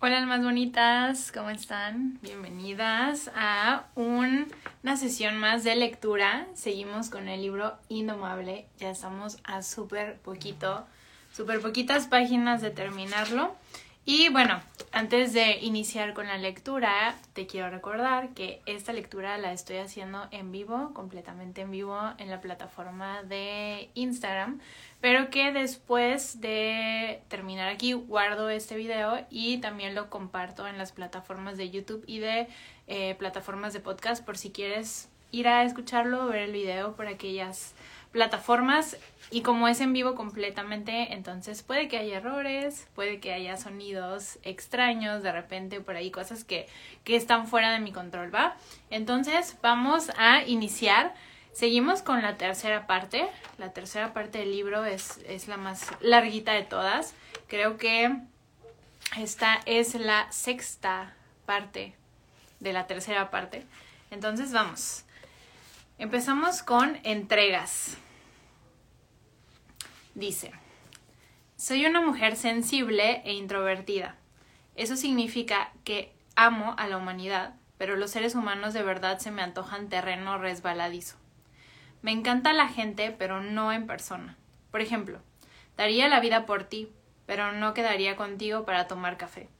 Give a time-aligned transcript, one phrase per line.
[0.00, 2.18] Hola, almas bonitas, ¿cómo están?
[2.20, 4.46] Bienvenidas a un-
[4.82, 6.46] una sesión más de lectura.
[6.54, 8.66] Seguimos con el libro Indomable.
[8.78, 10.86] Ya estamos a súper poquito,
[11.32, 13.56] súper poquitas páginas de terminarlo.
[14.08, 14.60] Y bueno,
[14.92, 20.28] antes de iniciar con la lectura, te quiero recordar que esta lectura la estoy haciendo
[20.30, 24.60] en vivo, completamente en vivo, en la plataforma de Instagram,
[25.00, 30.92] pero que después de terminar aquí guardo este video y también lo comparto en las
[30.92, 32.46] plataformas de YouTube y de
[32.86, 37.74] eh, plataformas de podcast por si quieres ir a escucharlo, ver el video por aquellas
[38.16, 38.96] plataformas
[39.30, 44.38] y como es en vivo completamente, entonces puede que haya errores, puede que haya sonidos
[44.42, 46.66] extraños, de repente por ahí cosas que,
[47.04, 48.56] que están fuera de mi control, ¿va?
[48.88, 51.14] Entonces vamos a iniciar.
[51.52, 53.28] Seguimos con la tercera parte.
[53.58, 57.14] La tercera parte del libro es, es la más larguita de todas.
[57.48, 58.16] Creo que
[59.18, 61.14] esta es la sexta
[61.44, 61.94] parte
[62.60, 63.66] de la tercera parte.
[64.10, 65.04] Entonces vamos.
[65.98, 67.98] Empezamos con entregas.
[70.16, 70.50] Dice,
[71.56, 74.16] soy una mujer sensible e introvertida.
[74.74, 79.42] Eso significa que amo a la humanidad, pero los seres humanos de verdad se me
[79.42, 81.18] antojan terreno resbaladizo.
[82.00, 84.38] Me encanta la gente, pero no en persona.
[84.70, 85.20] Por ejemplo,
[85.76, 86.90] daría la vida por ti,
[87.26, 89.50] pero no quedaría contigo para tomar café.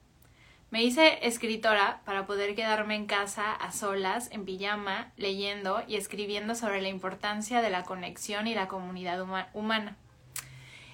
[0.70, 6.54] Me hice escritora para poder quedarme en casa a solas, en pijama, leyendo y escribiendo
[6.54, 9.98] sobre la importancia de la conexión y la comunidad huma- humana.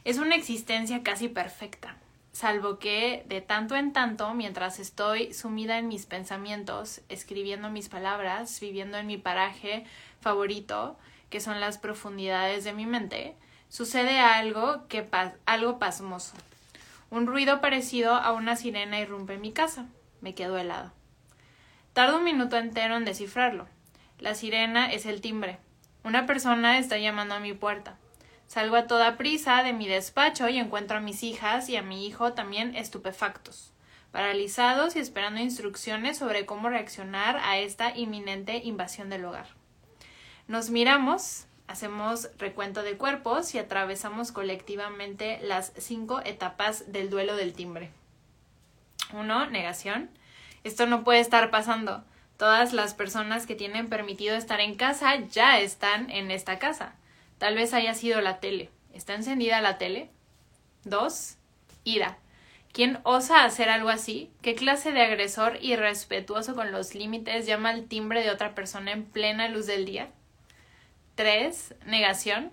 [0.04, 1.96] Es una existencia casi perfecta,
[2.32, 8.58] salvo que de tanto en tanto, mientras estoy sumida en mis pensamientos, escribiendo mis palabras,
[8.60, 9.84] viviendo en mi paraje
[10.20, 10.98] favorito,
[11.30, 13.36] que son las profundidades de mi mente,
[13.68, 16.34] sucede algo que pa- algo pasmoso.
[17.10, 19.86] Un ruido parecido a una sirena irrumpe en mi casa.
[20.20, 20.92] Me quedo helada.
[21.92, 23.66] Tardo un minuto entero en descifrarlo.
[24.18, 25.58] La sirena es el timbre.
[26.04, 27.98] Una persona está llamando a mi puerta.
[28.52, 32.06] Salgo a toda prisa de mi despacho y encuentro a mis hijas y a mi
[32.06, 33.72] hijo también estupefactos,
[34.10, 39.46] paralizados y esperando instrucciones sobre cómo reaccionar a esta inminente invasión del hogar.
[40.48, 47.54] Nos miramos, hacemos recuento de cuerpos y atravesamos colectivamente las cinco etapas del duelo del
[47.54, 47.90] timbre.
[49.14, 50.10] Uno, negación.
[50.62, 52.04] Esto no puede estar pasando.
[52.36, 56.96] Todas las personas que tienen permitido estar en casa ya están en esta casa.
[57.42, 58.70] Tal vez haya sido la tele.
[58.94, 60.10] ¿Está encendida la tele?
[60.84, 61.38] Dos,
[61.82, 62.16] ira.
[62.72, 64.30] ¿Quién osa hacer algo así?
[64.42, 69.04] ¿Qué clase de agresor irrespetuoso con los límites llama al timbre de otra persona en
[69.04, 70.10] plena luz del día?
[71.16, 71.74] 3.
[71.84, 72.52] Negación.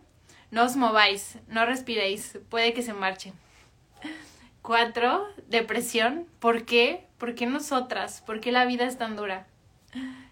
[0.49, 3.35] No os mováis, no respiréis, puede que se marchen.
[4.63, 5.27] 4.
[5.49, 6.25] Depresión.
[6.39, 7.05] ¿Por qué?
[7.19, 8.23] ¿Por qué nosotras?
[8.25, 9.45] ¿Por qué la vida es tan dura?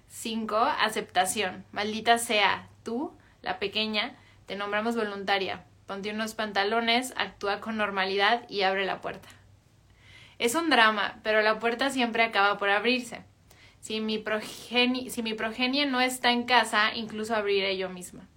[0.10, 0.56] 5.
[0.58, 1.64] Aceptación.
[1.72, 3.14] Maldita sea, tú,
[3.44, 4.16] la pequeña,
[4.48, 5.64] te nombramos voluntaria.
[5.86, 9.30] Ponte unos pantalones, actúa con normalidad y abre la puerta.
[10.40, 13.22] Es un drama, pero la puerta siempre acaba por abrirse.
[13.80, 18.28] Si mi, progenie, si mi progenie no está en casa, incluso abriré yo misma.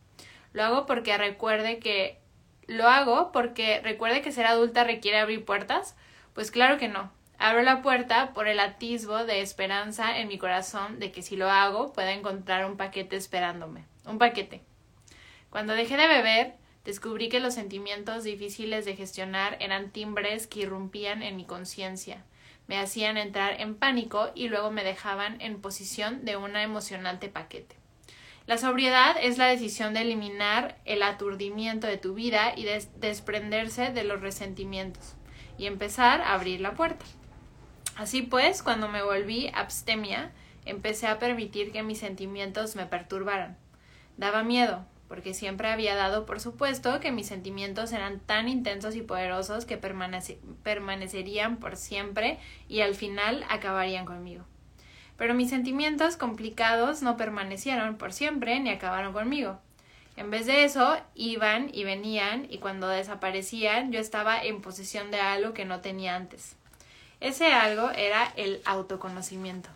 [0.53, 2.19] Lo hago porque recuerde que
[2.67, 5.97] lo hago porque recuerde que ser adulta requiere abrir puertas.
[6.35, 7.11] Pues claro que no.
[7.39, 11.51] Abro la puerta por el atisbo de esperanza en mi corazón de que si lo
[11.51, 13.87] hago pueda encontrar un paquete esperándome.
[14.05, 14.63] Un paquete.
[15.51, 21.23] Cuando dejé de beber, descubrí que los sentimientos difíciles de gestionar eran timbres que irrumpían
[21.23, 22.25] en mi conciencia
[22.71, 27.75] me hacían entrar en pánico y luego me dejaban en posición de un emocionante paquete.
[28.47, 33.91] La sobriedad es la decisión de eliminar el aturdimiento de tu vida y des desprenderse
[33.91, 35.17] de los resentimientos
[35.59, 37.05] y empezar a abrir la puerta.
[37.97, 40.31] Así pues, cuando me volví abstemia,
[40.65, 43.59] empecé a permitir que mis sentimientos me perturbaran.
[44.17, 49.03] Daba miedo, porque siempre había dado por supuesto que mis sentimientos eran tan intensos y
[49.03, 52.39] poderosos que permanece permanecerían por siempre
[52.69, 54.45] y al final acabarían conmigo.
[55.17, 59.59] Pero mis sentimientos complicados no permanecieron por siempre ni acabaron conmigo.
[60.17, 65.21] En vez de eso, iban y venían y cuando desaparecían yo estaba en posesión de
[65.21, 66.55] algo que no tenía antes.
[67.19, 69.71] Ese algo era el autoconocimiento.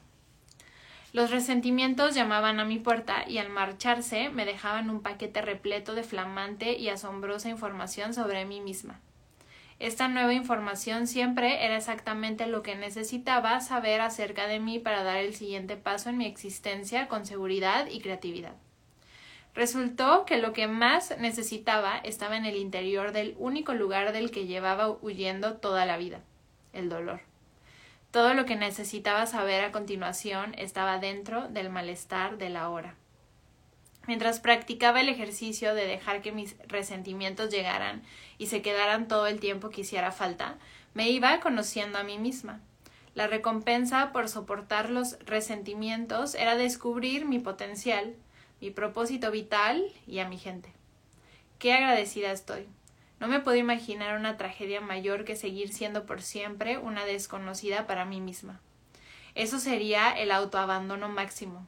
[1.15, 6.03] Los resentimientos llamaban a mi puerta y al marcharse me dejaban un paquete repleto de
[6.03, 9.01] flamante y asombrosa información sobre mí misma.
[9.79, 15.19] Esta nueva información siempre era exactamente lo que necesitaba saber acerca de mí para dar
[15.19, 18.57] el siguiente paso en mi existencia con seguridad y creatividad.
[19.55, 24.49] Resultó que lo que más necesitaba estaba en el interior del único lugar del que
[24.49, 26.19] llevaba huyendo toda la vida,
[26.73, 27.21] el dolor.
[28.15, 32.95] Todo lo que necesitaba saber a continuación estaba dentro del malestar de la hora.
[34.07, 38.05] Mientras practicaba el ejercicio de dejar que mis resentimientos llegaran
[38.39, 40.59] y se quedaran todo el tiempo que hiciera falta,
[40.95, 42.61] me iba conociendo a mí misma.
[43.17, 48.15] La recompensa por soportar los resentimientos era descubrir mi potencial,
[48.61, 50.73] mi propósito vital y a mi gente.
[51.59, 52.69] Qué agradecida estoy.
[53.21, 58.05] No me puedo imaginar una tragedia mayor que seguir siendo por siempre una desconocida para
[58.05, 58.61] mí misma.
[59.35, 61.67] Eso sería el autoabandono máximo.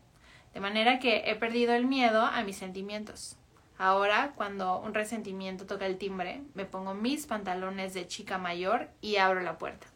[0.54, 3.36] De manera que he perdido el miedo a mis sentimientos.
[3.78, 9.16] Ahora, cuando un resentimiento toca el timbre, me pongo mis pantalones de chica mayor y
[9.16, 9.86] abro la puerta.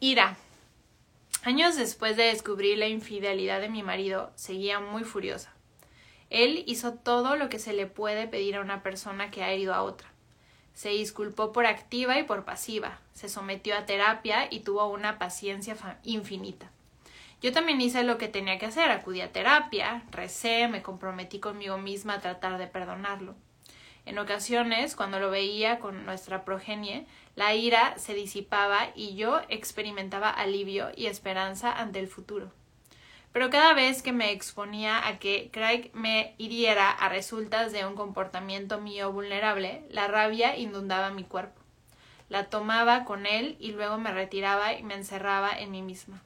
[0.00, 0.36] Ira.
[1.44, 5.55] Años después de descubrir la infidelidad de mi marido, seguía muy furiosa.
[6.36, 9.72] Él hizo todo lo que se le puede pedir a una persona que ha herido
[9.72, 10.06] a otra.
[10.74, 15.74] Se disculpó por activa y por pasiva, se sometió a terapia y tuvo una paciencia
[16.02, 16.70] infinita.
[17.40, 21.78] Yo también hice lo que tenía que hacer, acudí a terapia, recé, me comprometí conmigo
[21.78, 23.34] misma a tratar de perdonarlo.
[24.04, 30.28] En ocasiones, cuando lo veía con nuestra progenie, la ira se disipaba y yo experimentaba
[30.28, 32.52] alivio y esperanza ante el futuro
[33.36, 37.94] pero cada vez que me exponía a que Craig me hiriera a resultas de un
[37.94, 41.60] comportamiento mío vulnerable, la rabia inundaba mi cuerpo.
[42.30, 46.22] La tomaba con él y luego me retiraba y me encerraba en mí misma.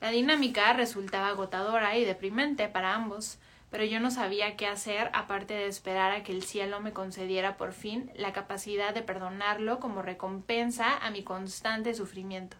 [0.00, 3.38] La dinámica resultaba agotadora y deprimente para ambos,
[3.72, 7.56] pero yo no sabía qué hacer aparte de esperar a que el cielo me concediera
[7.56, 12.56] por fin la capacidad de perdonarlo como recompensa a mi constante sufrimiento.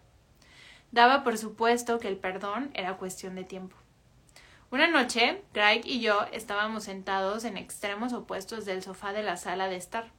[0.91, 3.75] Daba por supuesto que el perdón era cuestión de tiempo.
[4.71, 9.67] Una noche, Craig y yo estábamos sentados en extremos opuestos del sofá de la sala
[9.67, 10.11] de estar.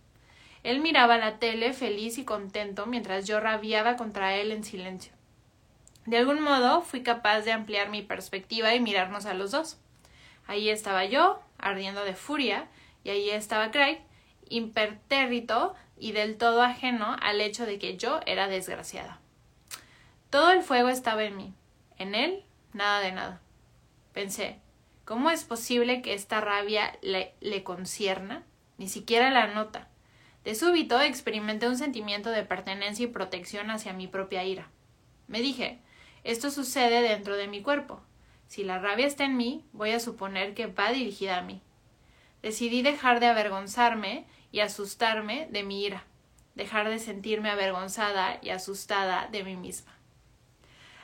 [0.62, 5.12] Él miraba la tele feliz y contento mientras yo rabiaba contra él en silencio.
[6.06, 9.78] De algún modo fui capaz de ampliar mi perspectiva y mirarnos a los dos.
[10.46, 12.66] Allí estaba yo, ardiendo de furia,
[13.04, 14.00] y allí estaba Craig,
[14.48, 19.19] impertérrito y del todo ajeno al hecho de que yo era desgraciada.
[20.30, 21.54] Todo el fuego estaba en mí.
[21.98, 23.40] En él, nada de nada.
[24.12, 24.60] Pensé,
[25.04, 28.44] ¿cómo es posible que esta rabia le, le concierna?
[28.78, 29.88] Ni siquiera la nota.
[30.44, 34.70] De súbito experimenté un sentimiento de pertenencia y protección hacia mi propia ira.
[35.26, 35.80] Me dije,
[36.22, 38.00] esto sucede dentro de mi cuerpo.
[38.46, 41.60] Si la rabia está en mí, voy a suponer que va dirigida a mí.
[42.40, 46.04] Decidí dejar de avergonzarme y asustarme de mi ira,
[46.54, 49.99] dejar de sentirme avergonzada y asustada de mí misma.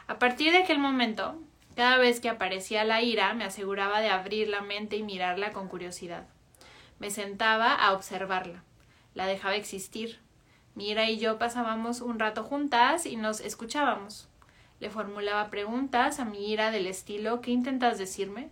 [0.08, 1.36] A partir de aquel momento,
[1.74, 5.68] cada vez que aparecía la ira, me aseguraba de abrir la mente y mirarla con
[5.68, 6.26] curiosidad.
[7.00, 8.62] Me sentaba a observarla.
[9.14, 10.20] La dejaba existir.
[10.76, 14.28] Mira y yo pasábamos un rato juntas y nos escuchábamos.
[14.78, 18.50] Le formulaba preguntas a mi ira del estilo ¿Qué intentas decirme?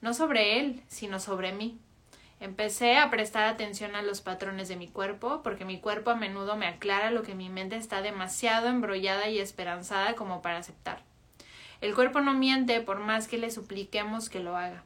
[0.00, 1.80] No sobre él, sino sobre mí.
[2.44, 6.56] Empecé a prestar atención a los patrones de mi cuerpo, porque mi cuerpo a menudo
[6.58, 11.00] me aclara lo que mi mente está demasiado embrollada y esperanzada como para aceptar.
[11.80, 14.82] El cuerpo no miente por más que le supliquemos que lo haga.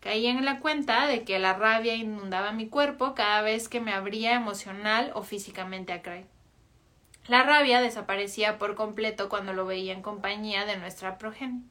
[0.00, 3.94] Caí en la cuenta de que la rabia inundaba mi cuerpo cada vez que me
[3.94, 6.26] abría emocional o físicamente a Craig.
[7.26, 11.62] La rabia desaparecía por completo cuando lo veía en compañía de nuestra progenie.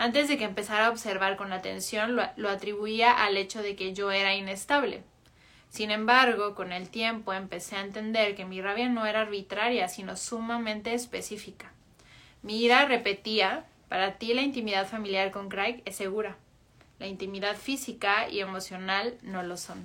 [0.00, 4.12] Antes de que empezara a observar con atención, lo, atribuía al hecho de que yo
[4.12, 5.02] era inestable.
[5.70, 10.16] Sin embargo, con el tiempo empecé a entender que mi rabia no era arbitraria, sino
[10.16, 11.72] sumamente específica.
[12.42, 16.36] Mi ira repetía para ti la intimidad familiar con Craig es segura.
[17.00, 19.84] La intimidad física y emocional no lo son.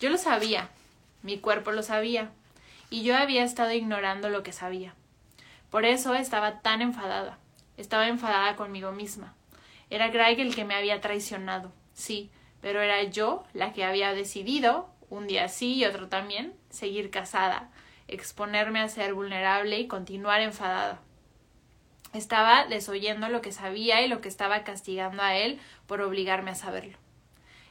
[0.00, 0.68] Yo lo sabía,
[1.22, 2.30] mi cuerpo lo sabía,
[2.90, 4.92] y yo había estado ignorando lo que sabía.
[5.70, 7.38] Por eso estaba tan enfadada.
[7.76, 9.34] Estaba enfadada conmigo misma.
[9.90, 12.30] Era Craig el que me había traicionado, sí,
[12.60, 17.70] pero era yo la que había decidido, un día sí y otro también, seguir casada,
[18.08, 21.00] exponerme a ser vulnerable y continuar enfadada.
[22.12, 26.54] Estaba desoyendo lo que sabía y lo que estaba castigando a él por obligarme a
[26.54, 26.98] saberlo.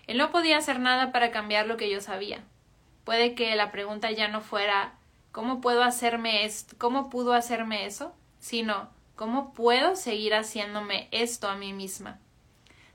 [0.08, 2.44] Él no podía hacer nada para cambiar lo que yo sabía.
[3.04, 4.94] Puede que la pregunta ya no fuera
[5.32, 6.76] ¿cómo puedo hacerme esto?
[6.78, 8.14] ¿Cómo pudo hacerme eso?
[8.46, 12.20] sino ¿Cómo puedo seguir haciéndome esto a mí misma?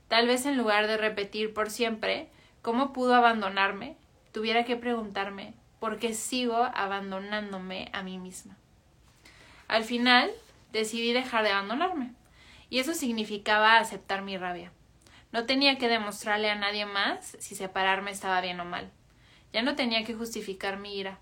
[0.07, 2.29] Tal vez en lugar de repetir por siempre
[2.61, 3.97] cómo pudo abandonarme,
[4.31, 8.55] tuviera que preguntarme por qué sigo abandonándome a mí misma.
[9.67, 10.29] Al final,
[10.71, 12.13] decidí dejar de abandonarme,
[12.69, 14.71] y eso significaba aceptar mi rabia.
[15.31, 18.91] No tenía que demostrarle a nadie más si separarme estaba bien o mal.
[19.53, 21.17] Ya no tenía que justificar mi ira.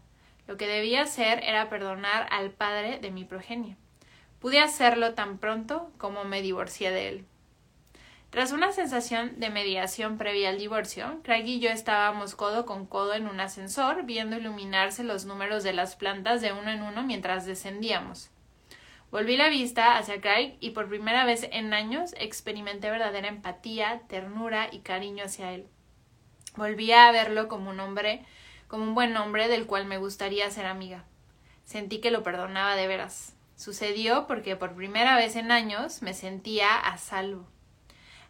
[0.45, 3.77] Lo que debía hacer era perdonar al padre de mi progenie.
[4.39, 7.25] Pude hacerlo tan pronto como me divorcié de él.
[8.29, 13.15] Tras una sensación de mediación previa al divorcio, Craig y yo estábamos codo con codo
[13.15, 17.47] en un ascensor, viendo iluminarse los números de las plantas de uno en uno mientras
[17.47, 18.29] descendíamos.
[19.09, 24.69] Volví la vista hacia Craig y por primera vez en años experimenté verdadera empatía, ternura
[24.71, 25.65] y cariño hacia él.
[26.55, 28.23] Volví a verlo como un hombre,
[28.67, 31.03] como un buen hombre del cual me gustaría ser amiga.
[31.65, 33.35] Sentí que lo perdonaba de veras.
[33.59, 37.45] Sucedió porque por primera vez en años me sentía a salvo.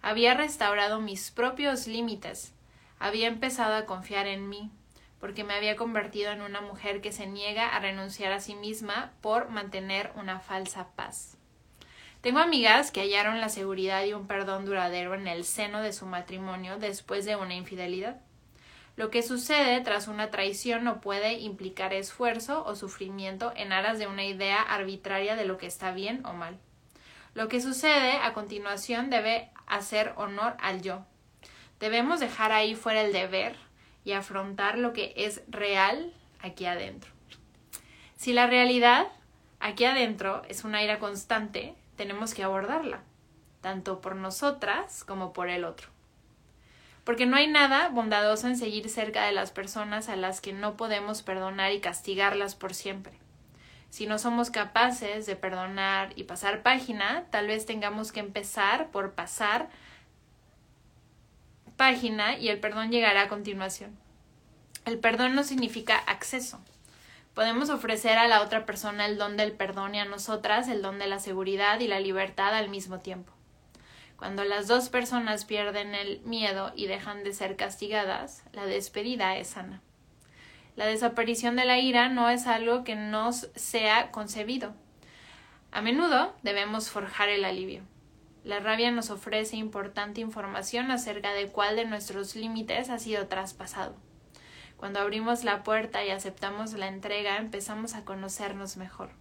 [0.01, 2.55] Había restaurado mis propios límites.
[2.97, 4.71] Había empezado a confiar en mí,
[5.19, 9.11] porque me había convertido en una mujer que se niega a renunciar a sí misma
[9.21, 11.37] por mantener una falsa paz.
[12.21, 16.07] Tengo amigas que hallaron la seguridad y un perdón duradero en el seno de su
[16.07, 18.19] matrimonio después de una infidelidad.
[18.99, 24.07] Lo que sucede tras una traición no puede implicar esfuerzo o sufrimiento en aras de
[24.07, 26.57] una idea arbitraria de lo que está bien o mal.
[27.33, 31.05] Lo que sucede a continuación debe hacer honor al yo.
[31.79, 33.55] Debemos dejar ahí fuera el deber
[34.03, 37.09] y afrontar lo que es real aquí adentro.
[38.17, 39.07] Si la realidad
[39.61, 42.99] aquí adentro es una ira constante, tenemos que abordarla,
[43.61, 45.87] tanto por nosotras como por el otro.
[47.09, 50.77] Porque no hay nada bondadoso en seguir cerca de las personas a las que no
[50.77, 53.13] podemos perdonar y castigarlas por siempre.
[53.89, 59.13] Si no somos capaces de perdonar y pasar página, tal vez tengamos que empezar por
[59.13, 59.69] pasar
[61.77, 63.97] página y el perdón llegará a continuación.
[64.85, 66.59] El perdón no significa acceso.
[67.33, 70.99] Podemos ofrecer a la otra persona el don del perdón y a nosotras el don
[70.99, 73.38] de la seguridad y la libertad al mismo tiempo.
[74.19, 79.47] Cuando las dos personas pierden el miedo y dejan de ser castigadas, la despedida es
[79.47, 79.81] sana.
[80.75, 84.75] La desaparición de la ira no es algo que nos sea concebido.
[85.71, 87.83] A menudo debemos forjar el alivio.
[88.43, 93.95] La rabia nos ofrece importante información acerca de cuál de nuestros límites ha sido traspasado.
[94.75, 99.11] Cuando abrimos la puerta y aceptamos la entrega, empezamos a conocernos mejor.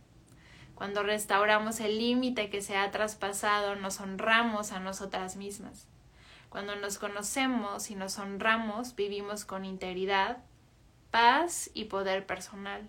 [0.78, 5.88] Cuando restauramos el límite que se ha traspasado, nos honramos a nosotras mismas.
[6.50, 10.36] Cuando nos conocemos y nos honramos, vivimos con integridad,
[11.10, 12.88] paz y poder personal,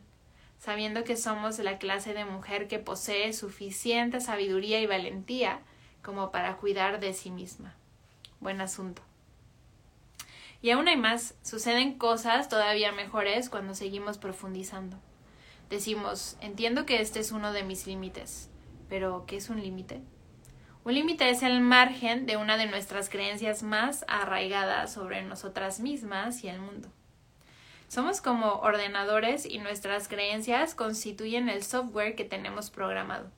[0.59, 5.61] sabiendo que somos la clase de mujer que posee suficiente sabiduría y valentía
[6.03, 7.73] como para cuidar de sí misma.
[8.39, 9.01] Buen asunto.
[10.61, 14.99] Y aún hay más, suceden cosas todavía mejores cuando seguimos profundizando.
[15.69, 18.49] Decimos, entiendo que este es uno de mis límites,
[18.89, 20.01] pero ¿qué es un límite?
[20.83, 26.43] Un límite es el margen de una de nuestras creencias más arraigadas sobre nosotras mismas
[26.43, 26.89] y el mundo.
[27.87, 33.29] Somos como ordenadores y nuestras creencias constituyen el software que tenemos programado.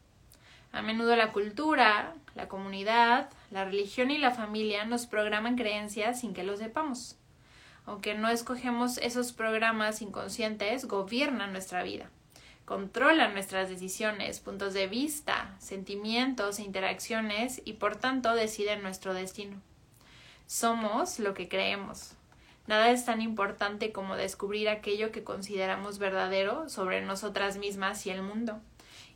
[0.71, 6.33] A menudo la cultura, la comunidad, la religión y la familia nos programan creencias sin
[6.33, 7.17] que lo sepamos.
[7.85, 12.09] Aunque no escogemos esos programas inconscientes, gobiernan nuestra vida,
[12.71, 19.61] controlan nuestras decisiones, puntos de vista, sentimientos e interacciones y por tanto deciden nuestro destino.
[20.47, 22.15] Somos lo que creemos,
[22.67, 28.21] Nada es tan importante como descubrir aquello que consideramos verdadero sobre nosotras mismas y el
[28.21, 28.61] mundo.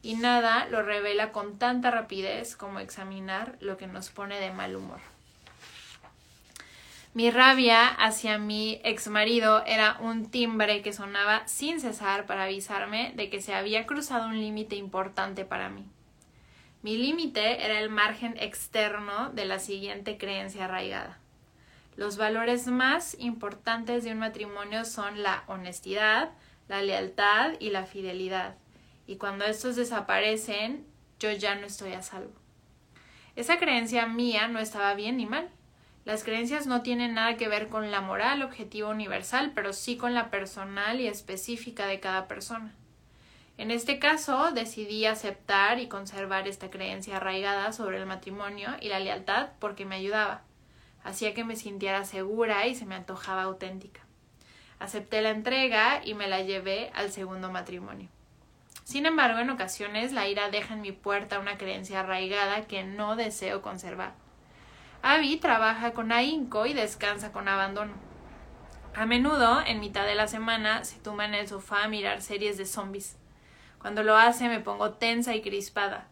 [0.02, 4.76] Y nada lo revela con tanta rapidez como examinar lo que nos pone de mal
[4.76, 5.15] humor.
[7.16, 13.14] Mi rabia hacia mi ex marido era un timbre que sonaba sin cesar para avisarme
[13.16, 15.86] de que se había cruzado un límite importante para mí.
[16.82, 21.18] Mi límite era el margen externo de la siguiente creencia arraigada.
[21.96, 26.32] Los valores más importantes de un matrimonio son la honestidad,
[26.68, 28.58] la lealtad y la fidelidad.
[29.08, 30.86] Y cuando estos desaparecen,
[31.22, 32.34] yo ya no estoy a salvo.
[33.38, 35.50] Esa creencia mía no estaba bien ni mal.
[36.06, 40.14] Las creencias no tienen nada que ver con la moral objetiva universal, pero sí con
[40.14, 42.74] la personal y específica de cada persona.
[43.58, 49.00] En este caso, decidí aceptar y conservar esta creencia arraigada sobre el matrimonio y la
[49.00, 50.44] lealtad porque me ayudaba
[51.06, 54.02] hacía que me sintiera segura y se me antojaba auténtica.
[54.80, 58.10] Acepté la entrega y me la llevé al segundo matrimonio.
[58.84, 63.16] Sin embargo, en ocasiones la ira deja en mi puerta una creencia arraigada que no
[63.16, 64.14] deseo conservar.
[65.08, 67.94] Abby trabaja con ahínco y descansa con abandono.
[68.96, 72.58] A menudo, en mitad de la semana, se tumba en el sofá a mirar series
[72.58, 73.16] de zombies.
[73.78, 76.08] Cuando lo hace me pongo tensa y crispada.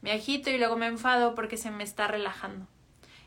[0.00, 2.66] Me agito y luego me enfado porque se me está relajando.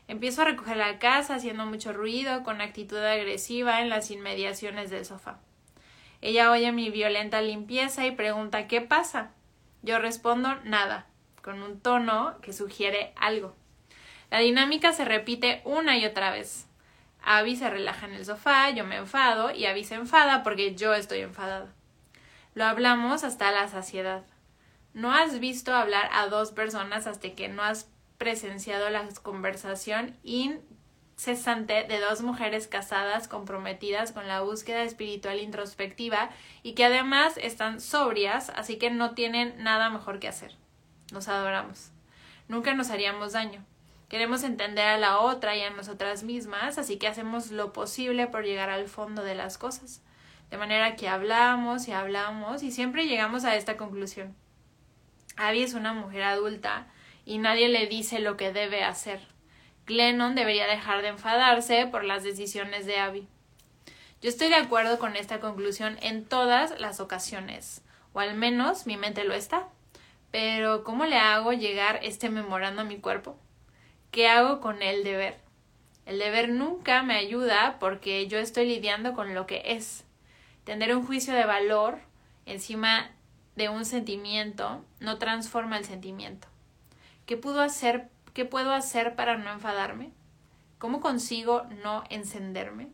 [0.08, 5.04] Empiezo a recoger la casa haciendo mucho ruido, con actitud agresiva en las inmediaciones del
[5.04, 5.38] sofá.
[6.20, 9.30] Ella oye mi violenta limpieza y pregunta ¿qué pasa?
[9.82, 11.06] Yo respondo nada.
[11.42, 13.54] con un tono que sugiere algo.
[14.32, 16.64] La dinámica se repite una y otra vez.
[17.22, 20.94] Abby se relaja en el sofá, yo me enfado y Abby se enfada porque yo
[20.94, 21.68] estoy enfadada.
[22.54, 24.24] Lo hablamos hasta la saciedad.
[24.94, 31.84] No has visto hablar a dos personas hasta que no has presenciado la conversación incesante
[31.84, 36.30] de dos mujeres casadas comprometidas con la búsqueda espiritual introspectiva
[36.62, 40.56] y que además están sobrias, así que no tienen nada mejor que hacer.
[41.12, 41.90] Nos adoramos.
[42.48, 43.62] Nunca nos haríamos daño.
[44.12, 48.44] Queremos entender a la otra y a nosotras mismas, así que hacemos lo posible por
[48.44, 50.02] llegar al fondo de las cosas.
[50.50, 54.36] De manera que hablamos y hablamos y siempre llegamos a esta conclusión.
[55.38, 56.88] Abby es una mujer adulta
[57.24, 59.26] y nadie le dice lo que debe hacer.
[59.86, 63.26] Glennon debería dejar de enfadarse por las decisiones de Abby.
[64.20, 67.80] Yo estoy de acuerdo con esta conclusión en todas las ocasiones,
[68.12, 69.68] o al menos mi mente lo está.
[70.30, 73.38] Pero ¿cómo le hago llegar este memorando a mi cuerpo?
[74.12, 75.38] ¿Qué hago con el deber?
[76.04, 80.04] El deber nunca me ayuda porque yo estoy lidiando con lo que es.
[80.64, 81.98] Tener un juicio de valor
[82.44, 83.10] encima
[83.56, 86.46] de un sentimiento no transforma el sentimiento.
[87.24, 90.10] ¿Qué puedo hacer, qué puedo hacer para no enfadarme?
[90.76, 92.88] ¿Cómo consigo no encenderme?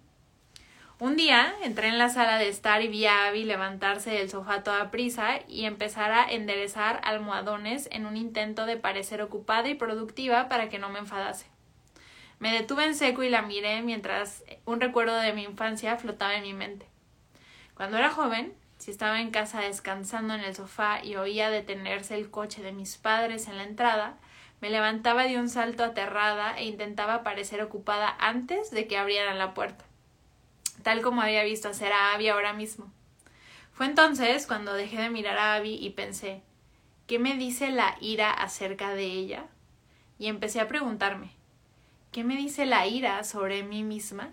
[1.01, 4.65] Un día entré en la sala de estar y vi a Abby levantarse del sofá
[4.65, 10.49] toda prisa y empezar a enderezar almohadones en un intento de parecer ocupada y productiva
[10.49, 11.47] para que no me enfadase.
[12.41, 16.43] Me detuve en seco y la miré mientras un recuerdo de mi infancia flotaba en
[16.43, 16.87] mi mente.
[17.75, 22.29] Cuando era joven, si estaba en casa descansando en el sofá y oía detenerse el
[22.29, 24.17] coche de mis padres en la entrada,
[24.61, 29.55] me levantaba de un salto aterrada e intentaba parecer ocupada antes de que abrieran la
[29.55, 29.88] puerta
[30.89, 32.91] tal como había visto hacer a Abby ahora mismo.
[33.75, 36.41] Fue entonces cuando dejé de mirar a Abby y pensé
[37.07, 39.45] ¿qué me dice la ira acerca de ella?
[40.19, 41.33] Y empecé a preguntarme
[42.11, 44.33] ¿qué me dice la ira sobre mí misma?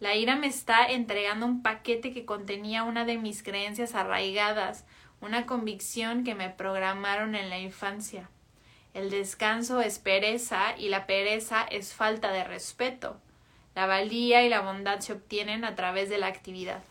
[0.00, 4.84] La ira me está entregando un paquete que contenía una de mis creencias arraigadas,
[5.22, 8.28] una convicción que me programaron en la infancia.
[8.92, 13.18] El descanso es pereza y la pereza es falta de respeto.
[13.74, 16.82] La valía y la bondad se obtienen a través de la actividad.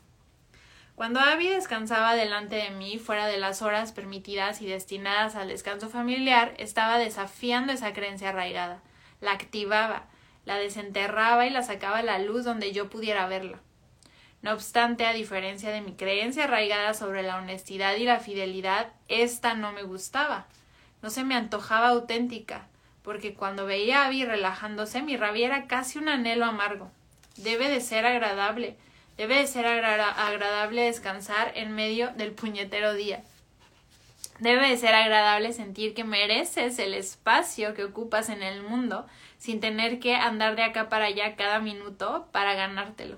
[0.96, 5.90] Cuando Abby descansaba delante de mí, fuera de las horas permitidas y destinadas al descanso
[5.90, 8.82] familiar, estaba desafiando esa creencia arraigada,
[9.22, 10.08] la activaba,
[10.46, 13.60] la desenterraba y la sacaba a la luz donde yo pudiera verla.
[14.42, 19.54] No obstante, a diferencia de mi creencia arraigada sobre la honestidad y la fidelidad, esta
[19.54, 20.48] no me gustaba.
[21.02, 22.68] No se me antojaba auténtica,
[23.04, 26.92] porque cuando veía a Abby relajándose mi rabia era casi un anhelo amargo.
[27.38, 28.76] Debe de ser agradable,
[29.18, 33.24] debe de ser agradable descansar en medio del puñetero día.
[34.40, 39.06] Debe de ser agradable sentir que mereces el espacio que ocupas en el mundo
[39.38, 43.18] sin tener que andar de acá para allá cada minuto para ganártelo.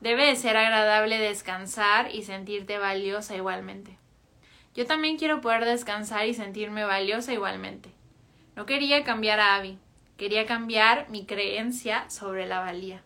[0.00, 3.98] Debe de ser agradable descansar y sentirte valiosa igualmente.
[4.74, 7.90] Yo también quiero poder descansar y sentirme valiosa igualmente.
[8.58, 9.78] No quería cambiar a Abby,
[10.16, 13.04] quería cambiar mi creencia sobre la valía.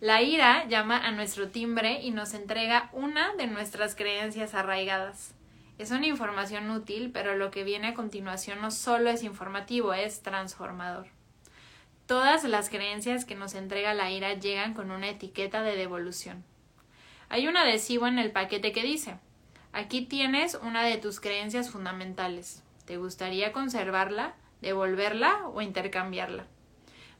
[0.00, 5.34] La ira llama a nuestro timbre y nos entrega una de nuestras creencias arraigadas.
[5.76, 10.22] Es una información útil, pero lo que viene a continuación no solo es informativo, es
[10.22, 11.08] transformador.
[12.06, 16.42] Todas las creencias que nos entrega la ira llegan con una etiqueta de devolución.
[17.28, 19.18] Hay un adhesivo en el paquete que dice
[19.74, 22.62] Aquí tienes una de tus creencias fundamentales.
[22.84, 26.46] ¿Te gustaría conservarla, devolverla o intercambiarla?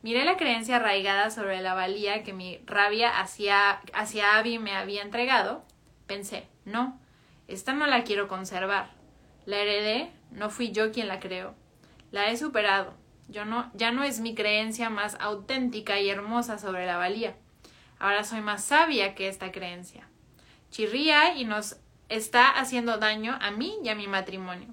[0.03, 5.03] Miré la creencia arraigada sobre la valía que mi rabia hacia, hacia Abby me había
[5.03, 5.64] entregado.
[6.09, 7.01] Pensé, no,
[7.46, 8.90] esta no la quiero conservar.
[9.46, 11.55] La heredé, no fui yo quien la creó.
[12.11, 12.94] La he superado.
[13.29, 17.37] Yo no, ya no es mi creencia más auténtica y hermosa sobre la valía.
[18.01, 20.09] Ahora soy más sabia que esta creencia.
[20.70, 21.77] Chirría y nos
[22.09, 24.68] está haciendo daño a mí y a mi matrimonio.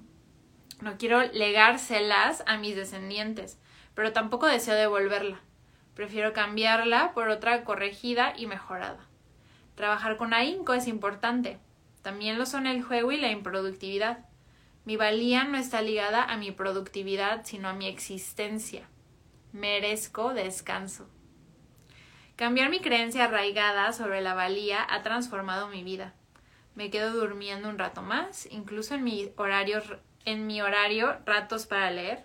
[0.80, 3.58] No quiero legárselas a mis descendientes,
[3.94, 5.40] pero tampoco deseo devolverla.
[5.94, 9.06] Prefiero cambiarla por otra corregida y mejorada.
[9.74, 11.58] Trabajar con ahínco es importante.
[12.02, 14.24] También lo son el juego y la improductividad.
[14.86, 18.88] Mi valía no está ligada a mi productividad, sino a mi existencia.
[19.52, 21.06] Merezco descanso.
[22.36, 26.14] Cambiar mi creencia arraigada sobre la valía ha transformado mi vida.
[26.74, 29.82] Me quedo durmiendo un rato más, incluso en mi horario
[30.24, 32.24] en mi horario ratos para leer.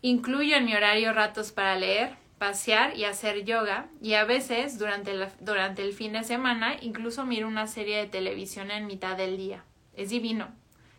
[0.00, 5.12] Incluyo en mi horario ratos para leer, pasear y hacer yoga y a veces durante,
[5.40, 9.62] durante el fin de semana incluso miro una serie de televisión en mitad del día.
[9.96, 10.48] Es divino.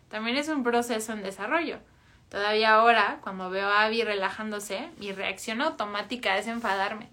[0.08, 1.80] También es un proceso en desarrollo.
[2.30, 7.08] Todavía ahora, cuando veo a Abby relajándose, mi reacción automática es enfadarme.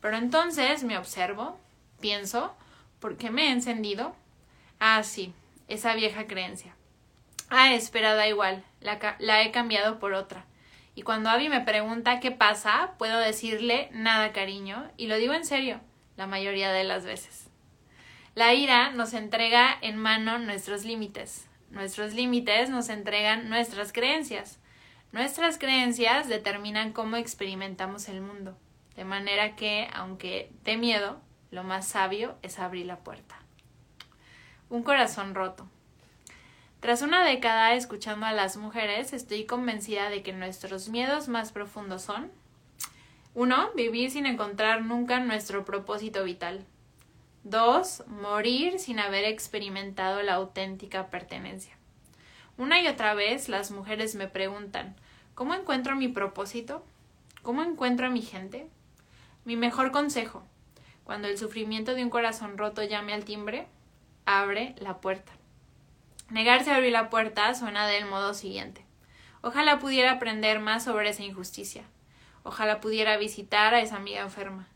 [0.00, 1.58] Pero entonces me observo,
[2.00, 2.54] pienso,
[3.00, 4.14] ¿por qué me he encendido?
[4.78, 5.34] Ah, sí,
[5.68, 6.74] esa vieja creencia.
[7.54, 10.46] Ah, espera, da igual, la, he cambiado por otra.
[10.94, 15.44] Y cuando Abby me pregunta qué pasa, puedo decirle nada, cariño, y lo digo en
[15.44, 15.78] serio,
[16.16, 17.50] la mayoría de las veces.
[18.34, 21.46] La ira nos entrega en mano nuestros límites.
[21.68, 24.58] Nuestros límites nos entregan nuestras creencias.
[25.12, 28.56] Nuestras creencias determinan cómo experimentamos el mundo.
[28.96, 33.36] De manera que, aunque de miedo, lo más sabio es abrir la puerta.
[34.70, 35.68] Un corazón roto.
[36.82, 42.02] Tras una década escuchando a las mujeres, estoy convencida de que nuestros miedos más profundos
[42.02, 42.32] son
[43.34, 43.70] 1.
[43.76, 46.66] Vivir sin encontrar nunca nuestro propósito vital.
[47.44, 48.08] 2.
[48.08, 51.72] Morir sin haber experimentado la auténtica pertenencia.
[52.58, 54.96] Una y otra vez las mujeres me preguntan
[55.36, 56.84] ¿Cómo encuentro mi propósito?
[57.42, 58.66] ¿Cómo encuentro a mi gente?
[59.44, 60.42] Mi mejor consejo,
[61.04, 63.68] cuando el sufrimiento de un corazón roto llame al timbre,
[64.26, 65.30] abre la puerta.
[66.32, 68.86] Negarse a abrir la puerta suena del modo siguiente.
[69.42, 71.84] Ojalá pudiera aprender más sobre esa injusticia.
[72.42, 74.66] Ojalá pudiera visitar a esa amiga enferma.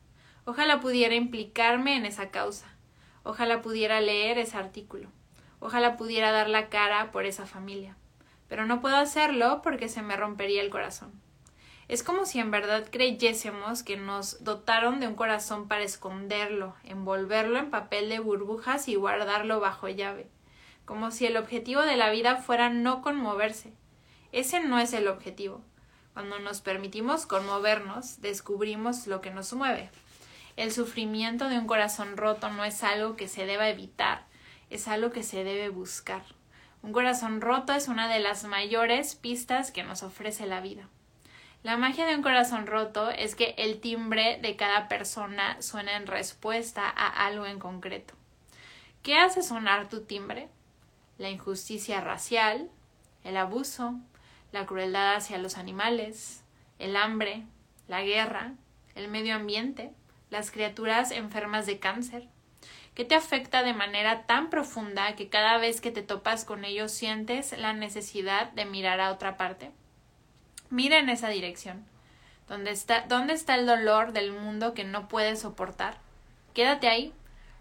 [0.44, 2.66] Ojalá pudiera implicarme en esa causa.
[3.22, 5.08] Ojalá pudiera leer ese artículo.
[5.58, 7.96] Ojalá pudiera dar la cara por esa familia.
[8.48, 11.10] Pero no puedo hacerlo porque se me rompería el corazón.
[11.88, 17.58] Es como si en verdad creyésemos que nos dotaron de un corazón para esconderlo, envolverlo
[17.58, 20.28] en papel de burbujas y guardarlo bajo llave
[20.86, 23.74] como si el objetivo de la vida fuera no conmoverse.
[24.32, 25.60] Ese no es el objetivo.
[26.14, 29.90] Cuando nos permitimos conmovernos, descubrimos lo que nos mueve.
[30.56, 34.24] El sufrimiento de un corazón roto no es algo que se deba evitar,
[34.70, 36.22] es algo que se debe buscar.
[36.82, 40.88] Un corazón roto es una de las mayores pistas que nos ofrece la vida.
[41.62, 46.06] La magia de un corazón roto es que el timbre de cada persona suena en
[46.06, 48.14] respuesta a algo en concreto.
[49.02, 50.48] ¿Qué hace sonar tu timbre?
[51.18, 52.68] La injusticia racial,
[53.24, 53.94] el abuso,
[54.52, 56.42] la crueldad hacia los animales,
[56.78, 57.44] el hambre,
[57.88, 58.52] la guerra,
[58.94, 59.92] el medio ambiente,
[60.30, 62.28] las criaturas enfermas de cáncer,
[62.94, 66.92] que te afecta de manera tan profunda que cada vez que te topas con ellos
[66.92, 69.70] sientes la necesidad de mirar a otra parte.
[70.70, 71.84] Mira en esa dirección.
[72.48, 75.98] ¿Dónde está, ¿Dónde está el dolor del mundo que no puedes soportar?
[76.54, 77.12] Quédate ahí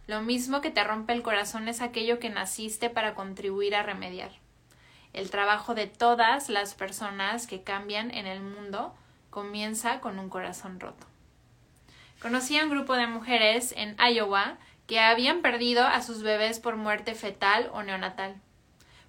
[0.08, 4.32] lo mismo que te rompe el corazón es aquello que naciste para contribuir a remediar.
[5.14, 8.94] El trabajo de todas las personas que cambian en el mundo
[9.30, 11.08] comienza con un corazón roto.
[12.22, 16.76] Conocí a un grupo de mujeres en Iowa que habían perdido a sus bebés por
[16.76, 18.36] muerte fetal o neonatal.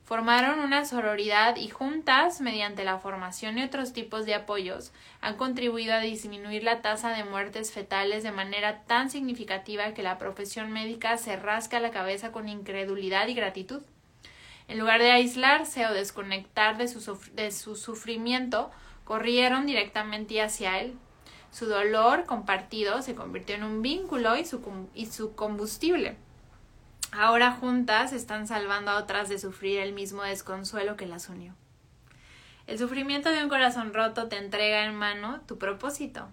[0.07, 5.95] Formaron una sororidad y juntas, mediante la formación y otros tipos de apoyos, han contribuido
[5.95, 11.17] a disminuir la tasa de muertes fetales de manera tan significativa que la profesión médica
[11.17, 13.83] se rasca la cabeza con incredulidad y gratitud.
[14.69, 18.71] En lugar de aislarse o desconectar de su, de su sufrimiento,
[19.03, 20.95] corrieron directamente hacia él.
[21.51, 26.17] Su dolor compartido se convirtió en un vínculo y su, y su combustible.
[27.13, 31.55] Ahora juntas están salvando a otras de sufrir el mismo desconsuelo que las unió.
[32.67, 36.29] El sufrimiento de un corazón roto te entrega en mano tu propósito.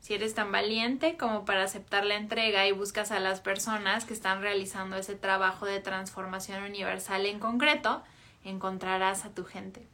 [0.00, 4.14] Si eres tan valiente como para aceptar la entrega y buscas a las personas que
[4.14, 8.02] están realizando ese trabajo de transformación universal en concreto,
[8.44, 9.86] encontrarás a tu gente.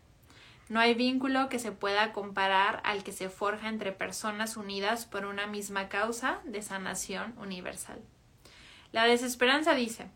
[0.68, 5.24] No hay vínculo que se pueda comparar al que se forja entre personas unidas por
[5.24, 8.00] una misma causa de sanación universal.
[8.96, 10.06] La desesperanza dice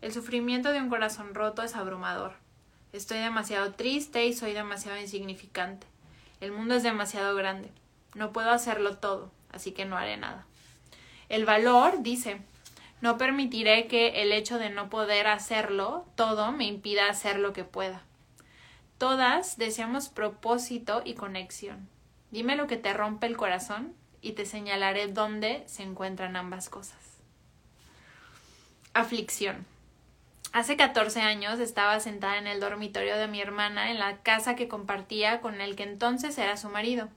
[0.00, 2.32] el sufrimiento de un corazón roto es abrumador.
[2.94, 5.86] Estoy demasiado triste y soy demasiado insignificante.
[6.40, 7.70] El mundo es demasiado grande.
[8.14, 10.46] No puedo hacerlo todo, así que no haré nada.
[11.28, 12.40] El valor dice
[13.02, 17.64] no permitiré que el hecho de no poder hacerlo todo me impida hacer lo que
[17.64, 18.00] pueda.
[18.96, 21.86] Todas deseamos propósito y conexión.
[22.30, 27.15] Dime lo que te rompe el corazón y te señalaré dónde se encuentran ambas cosas.
[28.96, 29.66] Aflicción.
[30.54, 34.68] Hace 14 años estaba sentada en el dormitorio de mi hermana en la casa que
[34.68, 37.10] compartía con el que entonces era su marido.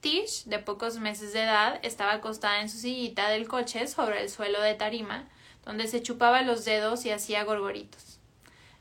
[0.00, 4.28] Tish, de pocos meses de edad, estaba acostada en su sillita del coche sobre el
[4.28, 5.28] suelo de tarima,
[5.64, 8.18] donde se chupaba los dedos y hacía gorgoritos.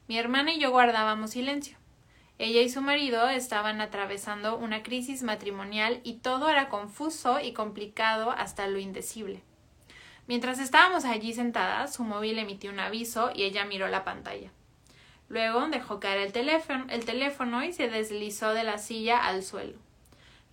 [0.08, 1.77] Mi hermana y yo guardábamos silencio.
[2.39, 8.32] Ella y su marido estaban atravesando una crisis matrimonial y todo era confuso y complicado
[8.32, 9.43] hasta lo indecible.
[10.27, 14.51] Mientras estábamos allí sentadas, su móvil emitió un aviso y ella miró la pantalla.
[15.29, 19.77] Luego dejó caer el teléfono, el teléfono y se deslizó de la silla al suelo.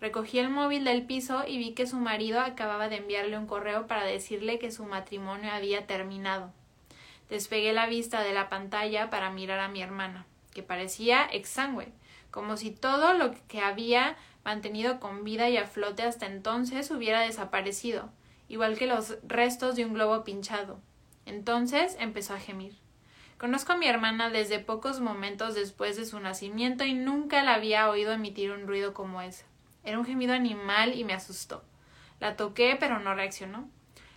[0.00, 3.86] Recogí el móvil del piso y vi que su marido acababa de enviarle un correo
[3.86, 6.52] para decirle que su matrimonio había terminado.
[7.28, 11.88] Despegué la vista de la pantalla para mirar a mi hermana, que parecía exangüe,
[12.30, 17.20] como si todo lo que había mantenido con vida y a flote hasta entonces hubiera
[17.20, 18.10] desaparecido,
[18.48, 20.80] igual que los restos de un globo pinchado.
[21.26, 22.76] Entonces empezó a gemir.
[23.38, 27.90] Conozco a mi hermana desde pocos momentos después de su nacimiento y nunca la había
[27.90, 29.44] oído emitir un ruido como ese.
[29.82, 31.64] Era un gemido animal y me asustó.
[32.20, 33.68] La toqué, pero no reaccionó.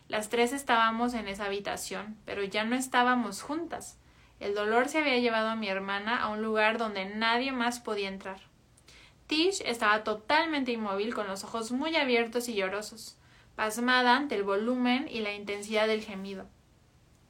[0.08, 3.98] Las tres estábamos en esa habitación, pero ya no estábamos juntas.
[4.40, 8.08] El dolor se había llevado a mi hermana a un lugar donde nadie más podía
[8.08, 8.40] entrar.
[9.26, 13.18] Tish estaba totalmente inmóvil, con los ojos muy abiertos y llorosos,
[13.58, 16.46] pasmada ante el volumen y la intensidad del gemido.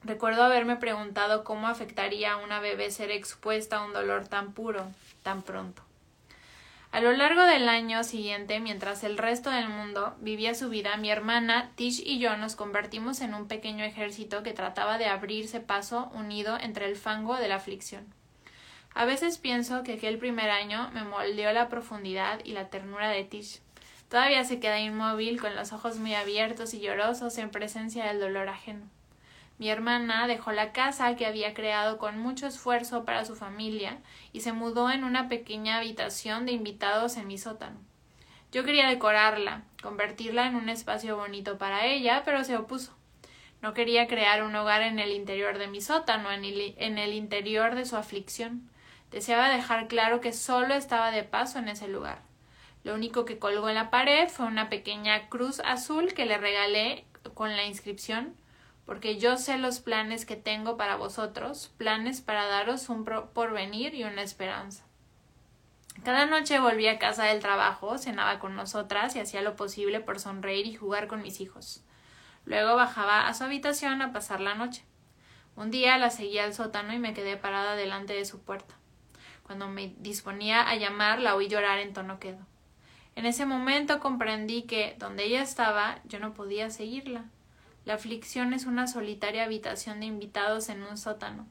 [0.04, 4.86] Recuerdo haberme preguntado cómo afectaría a una bebé ser expuesta a un dolor tan puro,
[5.22, 5.82] tan pronto.
[6.92, 11.10] A lo largo del año siguiente, mientras el resto del mundo vivía su vida, mi
[11.10, 16.10] hermana, Tish y yo nos convertimos en un pequeño ejército que trataba de abrirse paso
[16.14, 18.06] unido entre el fango de la aflicción.
[18.94, 23.24] A veces pienso que aquel primer año me moldeó la profundidad y la ternura de
[23.24, 23.60] Tish.
[24.08, 28.48] Todavía se queda inmóvil, con los ojos muy abiertos y llorosos en presencia del dolor
[28.48, 28.86] ajeno.
[29.58, 33.98] Mi hermana dejó la casa que había creado con mucho esfuerzo para su familia
[34.32, 37.80] y se mudó en una pequeña habitación de invitados en mi sótano.
[38.52, 42.96] Yo quería decorarla, convertirla en un espacio bonito para ella, pero se opuso.
[43.60, 47.84] No quería crear un hogar en el interior de mi sótano, en el, interior de
[47.84, 48.70] su aflicción.
[49.10, 52.27] Deseaba dejar claro que solo estaba de paso en ese lugar.
[52.88, 57.04] Lo único que colgó en la pared fue una pequeña cruz azul que le regalé
[57.34, 58.34] con la inscripción
[58.86, 64.04] porque yo sé los planes que tengo para vosotros, planes para daros un porvenir y
[64.04, 64.86] una esperanza.
[66.02, 70.18] Cada noche volvía a casa del trabajo, cenaba con nosotras y hacía lo posible por
[70.18, 71.84] sonreír y jugar con mis hijos.
[72.46, 74.82] Luego bajaba a su habitación a pasar la noche.
[75.56, 78.76] Un día la seguí al sótano y me quedé parada delante de su puerta.
[79.42, 82.46] Cuando me disponía a llamar, la oí llorar en tono quedo.
[83.18, 87.24] En ese momento comprendí que, donde ella estaba, yo no podía seguirla.
[87.84, 91.44] La aflicción es una solitaria habitación de invitados en un sótano.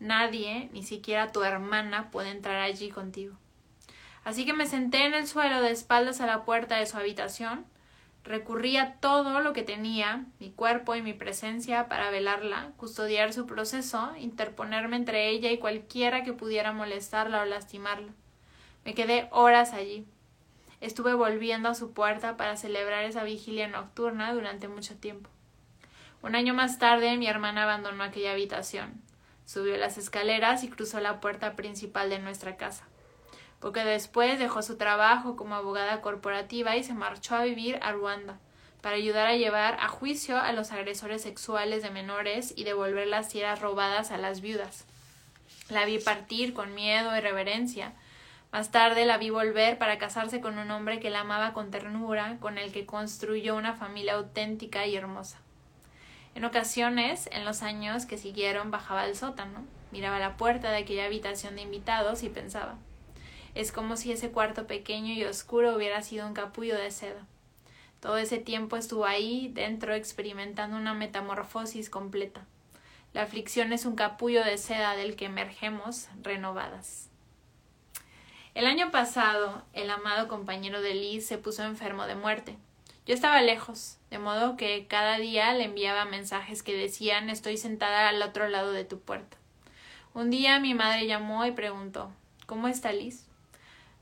[0.00, 3.36] Nadie, ni siquiera tu hermana, puede entrar allí contigo.
[4.24, 7.66] Así que me senté en el suelo de espaldas a la puerta de su habitación,
[8.24, 13.44] recurrí a todo lo que tenía, mi cuerpo y mi presencia, para velarla, custodiar su
[13.44, 18.14] proceso, interponerme entre ella y cualquiera que pudiera molestarla o lastimarla.
[18.86, 20.06] Me quedé horas allí.
[20.84, 25.30] Estuve volviendo a su puerta para celebrar esa vigilia nocturna durante mucho tiempo.
[26.20, 29.00] Un año más tarde mi hermana abandonó aquella habitación,
[29.46, 32.84] subió las escaleras y cruzó la puerta principal de nuestra casa.
[33.60, 38.38] Poco después dejó su trabajo como abogada corporativa y se marchó a vivir a Ruanda
[38.82, 43.30] para ayudar a llevar a juicio a los agresores sexuales de menores y devolver las
[43.30, 44.84] tierras robadas a las viudas.
[45.70, 47.94] La vi partir con miedo y reverencia.
[48.54, 52.38] Más tarde la vi volver para casarse con un hombre que la amaba con ternura,
[52.40, 55.38] con el que construyó una familia auténtica y hermosa.
[56.34, 61.04] En ocasiones, en los años que siguieron, bajaba al sótano, miraba la puerta de aquella
[61.04, 62.76] habitación de invitados y pensaba
[63.54, 67.26] es como si ese cuarto pequeño y oscuro hubiera sido un capullo de seda.
[68.00, 72.44] Todo ese tiempo estuvo ahí dentro experimentando una metamorfosis completa.
[73.12, 77.03] La aflicción es un capullo de seda del que emergemos renovadas.
[78.54, 82.56] El año pasado, el amado compañero de Liz se puso enfermo de muerte.
[83.04, 88.08] Yo estaba lejos, de modo que cada día le enviaba mensajes que decían estoy sentada
[88.08, 89.36] al otro lado de tu puerta.
[90.14, 92.12] Un día mi madre llamó y preguntó
[92.46, 93.26] ¿Cómo está Liz?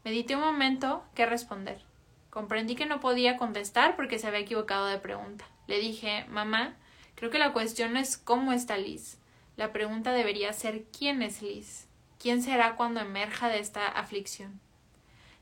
[0.04, 1.80] Medité un momento qué responder.
[2.28, 5.46] Comprendí que no podía contestar porque se había equivocado de pregunta.
[5.66, 6.76] Le dije Mamá,
[7.14, 9.16] creo que la cuestión es cómo está Liz.
[9.56, 11.86] La pregunta debería ser ¿quién es Liz?
[12.22, 14.60] ¿Quién será cuando emerja de esta aflicción?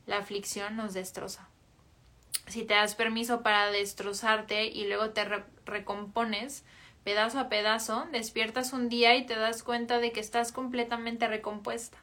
[0.07, 1.51] La aflicción nos destroza
[2.51, 5.25] si te das permiso para destrozarte y luego te
[5.64, 6.64] recompones
[7.05, 11.99] pedazo a pedazo, despiertas un día y te das cuenta de que estás completamente recompuesta.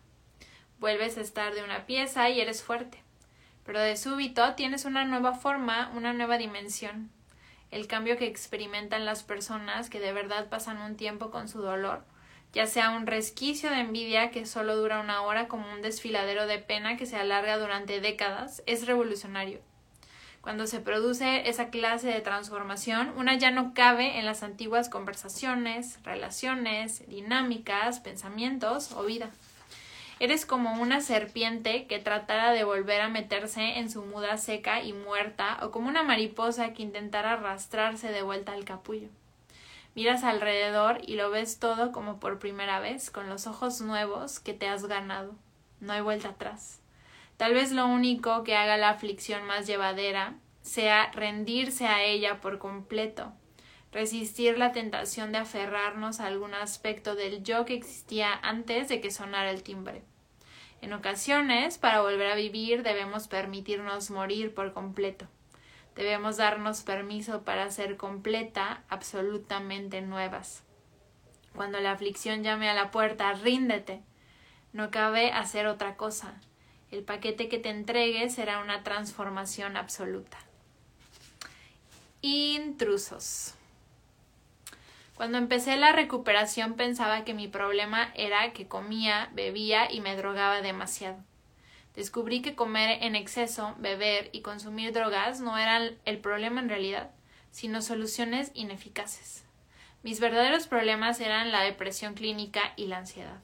[0.79, 3.03] Vuelves a estar de una pieza y eres fuerte.
[3.65, 7.11] Pero de súbito tienes una nueva forma, una nueva dimensión.
[7.69, 12.05] El cambio que experimentan las personas que de verdad pasan un tiempo con su dolor,
[12.53, 16.59] ya sea un resquicio de envidia que solo dura una hora como un desfiladero de
[16.59, 19.59] pena que se alarga durante décadas, es revolucionario.
[20.41, 25.99] Cuando se produce esa clase de transformación, una ya no cabe en las antiguas conversaciones,
[26.03, 29.29] relaciones, dinámicas, pensamientos o vida.
[30.19, 34.93] Eres como una serpiente que tratara de volver a meterse en su muda seca y
[34.93, 39.09] muerta, o como una mariposa que intentara arrastrarse de vuelta al capullo.
[39.97, 44.53] Miras alrededor y lo ves todo como por primera vez, con los ojos nuevos que
[44.53, 45.33] te has ganado.
[45.79, 46.79] No hay vuelta atrás.
[47.35, 52.59] Tal vez lo único que haga la aflicción más llevadera sea rendirse a ella por
[52.59, 53.33] completo,
[53.91, 59.09] resistir la tentación de aferrarnos a algún aspecto del yo que existía antes de que
[59.09, 60.03] sonara el timbre.
[60.81, 65.27] En ocasiones, para volver a vivir, debemos permitirnos morir por completo.
[65.97, 70.63] Debemos darnos permiso para ser completa, absolutamente nuevas.
[71.55, 74.03] Cuando la aflicción llame a la puerta, ríndete.
[74.73, 76.39] No cabe hacer otra cosa.
[76.91, 80.37] El paquete que te entregue será una transformación absoluta.
[82.21, 83.55] Intrusos.
[85.15, 90.61] Cuando empecé la recuperación pensaba que mi problema era que comía, bebía y me drogaba
[90.61, 91.17] demasiado.
[91.97, 97.09] Descubrí que comer en exceso, beber y consumir drogas no eran el problema en realidad,
[97.49, 99.43] sino soluciones ineficaces.
[100.03, 103.39] Mis verdaderos problemas eran la depresión clínica y la ansiedad.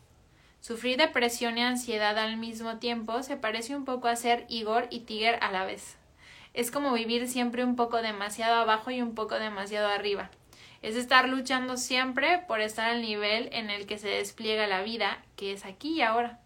[0.62, 5.00] Sufrir depresión y ansiedad al mismo tiempo se parece un poco a ser Igor y
[5.00, 5.98] Tiger a la vez.
[6.54, 10.30] Es como vivir siempre un poco demasiado abajo y un poco demasiado arriba.
[10.84, 15.26] Es estar luchando siempre por estar al nivel en el que se despliega la vida,
[15.38, 16.43] que es aquí y ahora.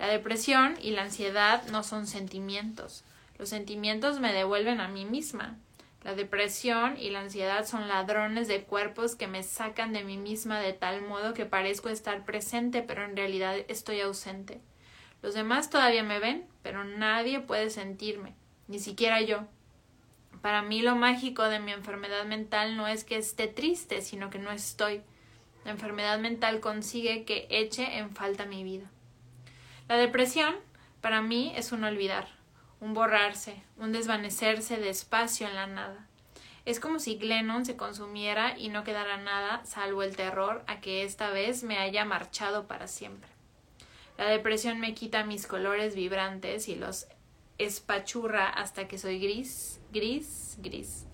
[0.00, 3.04] La depresión y la ansiedad no son sentimientos.
[3.38, 5.58] Los sentimientos me devuelven a mí misma.
[6.02, 10.58] La depresión y la ansiedad son ladrones de cuerpos que me sacan de mí misma
[10.58, 14.62] de tal modo que parezco estar presente, pero en realidad estoy ausente.
[15.20, 18.32] Los demás todavía me ven, pero nadie puede sentirme,
[18.68, 19.44] ni siquiera yo.
[20.40, 24.38] Para mí lo mágico de mi enfermedad mental no es que esté triste, sino que
[24.38, 25.02] no estoy.
[25.66, 28.90] La enfermedad mental consigue que eche en falta mi vida.
[29.90, 30.54] La depresión,
[31.00, 32.28] para mí, es un olvidar
[32.80, 36.06] un borrarse, un desvanecerse despacio en la nada.
[36.64, 41.02] Es como si Glennon se consumiera y no quedara nada salvo el terror a que
[41.02, 43.28] esta vez me haya marchado para siempre.
[44.16, 47.08] La depresión me quita mis colores vibrantes y los
[47.58, 51.04] espachurra hasta que soy gris, gris, gris.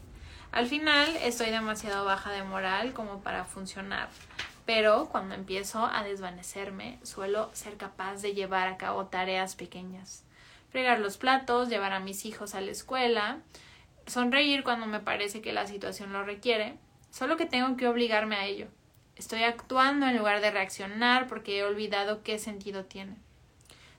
[0.53, 4.11] Al final estoy demasiado baja de moral como para funcionar,
[4.67, 10.27] pero cuando empiezo a desvanecerme suelo ser capaz de llevar a cabo tareas pequeñas
[10.77, 13.39] fregar los platos, llevar a mis hijos a la escuela,
[14.07, 16.77] sonreír cuando me parece que la situación lo requiere,
[17.11, 18.67] solo que tengo que obligarme a ello.
[19.17, 23.17] Estoy actuando en lugar de reaccionar porque he olvidado qué sentido tiene.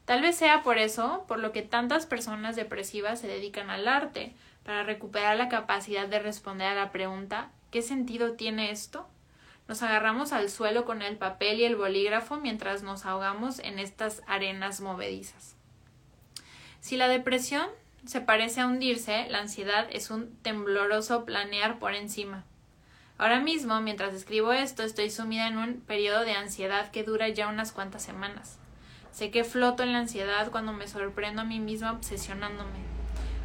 [0.06, 4.36] Tal vez sea por eso por lo que tantas personas depresivas se dedican al arte,
[4.63, 9.08] para recuperar la capacidad de responder a la pregunta ¿qué sentido tiene esto?
[9.67, 14.21] Nos agarramos al suelo con el papel y el bolígrafo mientras nos ahogamos en estas
[14.27, 15.56] arenas movedizas.
[16.80, 17.67] Si la depresión
[18.06, 22.45] se parece a hundirse, la ansiedad es un tembloroso planear por encima.
[23.17, 27.47] Ahora mismo, mientras escribo esto, estoy sumida en un periodo de ansiedad que dura ya
[27.47, 28.60] unas cuantas semanas.
[29.12, 32.80] Sé que floto en la ansiedad cuando me sorprendo a mí misma obsesionándome.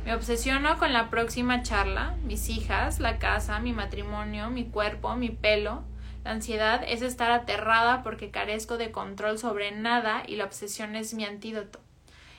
[0.05, 5.31] Me obsesiono con la próxima charla, mis hijas, la casa, mi matrimonio, mi cuerpo, mi
[5.31, 5.83] pelo.
[6.25, 11.15] La ansiedad es estar aterrada porque carezco de control sobre nada y la obsesión es
[11.15, 11.81] mi antídoto.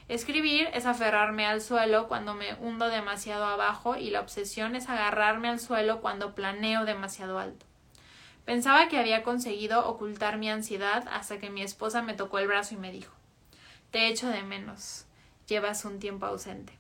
[0.07, 5.49] Escribir es aferrarme al suelo cuando me hundo demasiado abajo y la obsesión es agarrarme
[5.49, 7.65] al suelo cuando planeo demasiado alto.
[8.45, 12.75] Pensaba que había conseguido ocultar mi ansiedad hasta que mi esposa me tocó el brazo
[12.75, 13.13] y me dijo
[13.91, 15.05] Te echo de menos.
[15.47, 16.73] Llevas un tiempo ausente.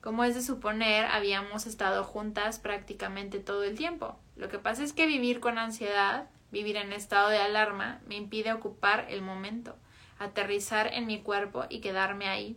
[0.00, 4.18] Como es de suponer, habíamos estado juntas prácticamente todo el tiempo.
[4.36, 8.52] Lo que pasa es que vivir con ansiedad, vivir en estado de alarma, me impide
[8.52, 9.76] ocupar el momento
[10.22, 12.56] aterrizar en mi cuerpo y quedarme ahí.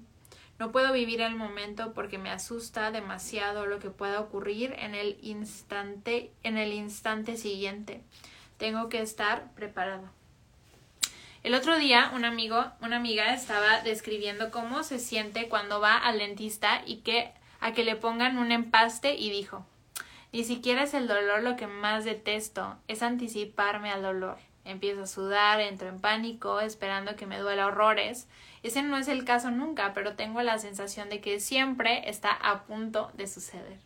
[0.57, 5.17] No puedo vivir el momento porque me asusta demasiado lo que pueda ocurrir en el
[5.21, 8.01] instante, en el instante siguiente.
[8.57, 10.09] Tengo que estar preparado.
[11.43, 16.19] El otro día un amigo, una amiga estaba describiendo cómo se siente cuando va al
[16.19, 19.65] dentista y que a que le pongan un empaste y dijo
[20.35, 24.37] ni siquiera es el dolor lo que más detesto, es anticiparme al dolor.
[24.65, 28.27] Empiezo a sudar, entro en pánico, esperando que me duela horrores.
[28.61, 32.65] Ese no es el caso nunca, pero tengo la sensación de que siempre está a
[32.65, 33.79] punto de suceder.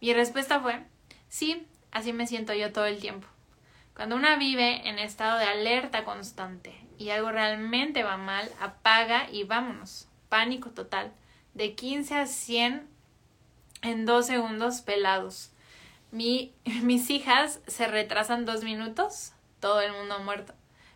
[0.00, 0.84] Mi respuesta fue,
[1.28, 3.26] sí, así me siento yo todo el tiempo.
[3.96, 9.42] Cuando una vive en estado de alerta constante y algo realmente va mal, apaga y
[9.42, 10.06] vámonos.
[10.28, 11.12] Pánico total.
[11.54, 12.97] De 15 a 100
[13.82, 15.50] en dos segundos pelados.
[16.10, 20.54] Mi, mis hijas se retrasan dos minutos todo el mundo muerto.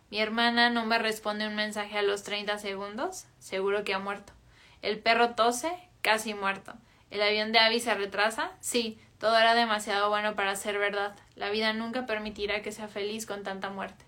[0.09, 4.33] Mi hermana no me responde un mensaje a los 30 segundos, seguro que ha muerto.
[4.81, 5.71] El perro tose,
[6.01, 6.73] casi muerto.
[7.09, 8.51] ¿El avión de Abby se retrasa?
[8.59, 11.15] Sí, todo era demasiado bueno para ser verdad.
[11.35, 14.05] La vida nunca permitirá que sea feliz con tanta muerte.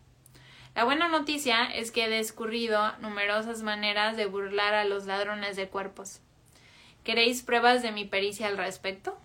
[0.76, 5.70] La buena noticia es que he descurrido numerosas maneras de burlar a los ladrones de
[5.70, 6.20] cuerpos.
[7.06, 9.16] ¿Queréis pruebas de mi pericia al respecto?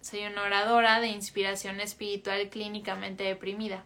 [0.00, 3.84] Soy una oradora de inspiración espiritual clínicamente deprimida.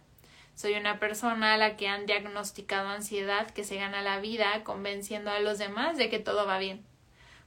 [0.55, 5.29] Soy una persona a la que han diagnosticado ansiedad que se gana la vida convenciendo
[5.29, 6.83] a los demás de que todo va bien.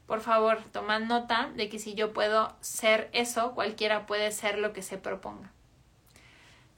[0.07, 4.73] Por favor, tomad nota de que si yo puedo ser eso, cualquiera puede ser lo
[4.73, 5.51] que se proponga.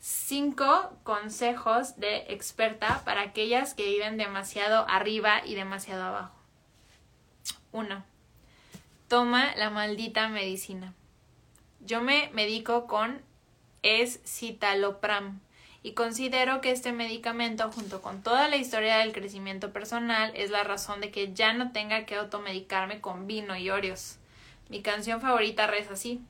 [0.01, 6.35] Cinco consejos de experta para aquellas que viven demasiado arriba y demasiado abajo.
[7.72, 8.18] 1.
[9.09, 10.92] Toma la maldita medicina.
[11.80, 13.22] Yo me medico con
[13.82, 15.40] escitalopram
[15.82, 20.62] y considero que este medicamento, junto con toda la historia del crecimiento personal, es la
[20.62, 24.18] razón de que ya no tenga que automedicarme con vino y Oreos.
[24.68, 26.20] Mi canción favorita reza así.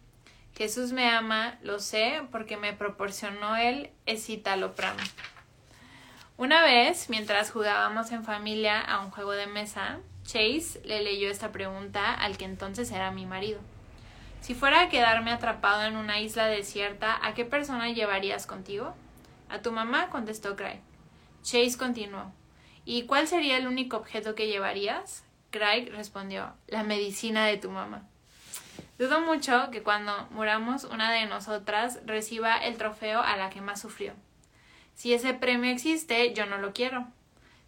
[0.57, 4.97] Jesús me ama, lo sé, porque me proporcionó el escitalopram.
[6.37, 9.99] Una vez, mientras jugábamos en familia a un juego de mesa,
[10.29, 13.61] Chase le leyó esta pregunta al que entonces era mi marido.
[14.43, 18.95] Si fuera a quedarme atrapado en una isla desierta, ¿a qué persona llevarías contigo?
[19.49, 20.81] A tu mamá, contestó Craig.
[21.43, 22.31] Chase continuó.
[22.85, 25.25] ¿Y cuál sería el único objeto que llevarías?
[25.51, 28.03] Craig respondió, la medicina de tu mamá.
[28.99, 33.81] Dudo mucho que cuando muramos una de nosotras reciba el trofeo a la que más
[33.81, 34.13] sufrió.
[34.95, 37.07] Si ese premio existe, yo no lo quiero.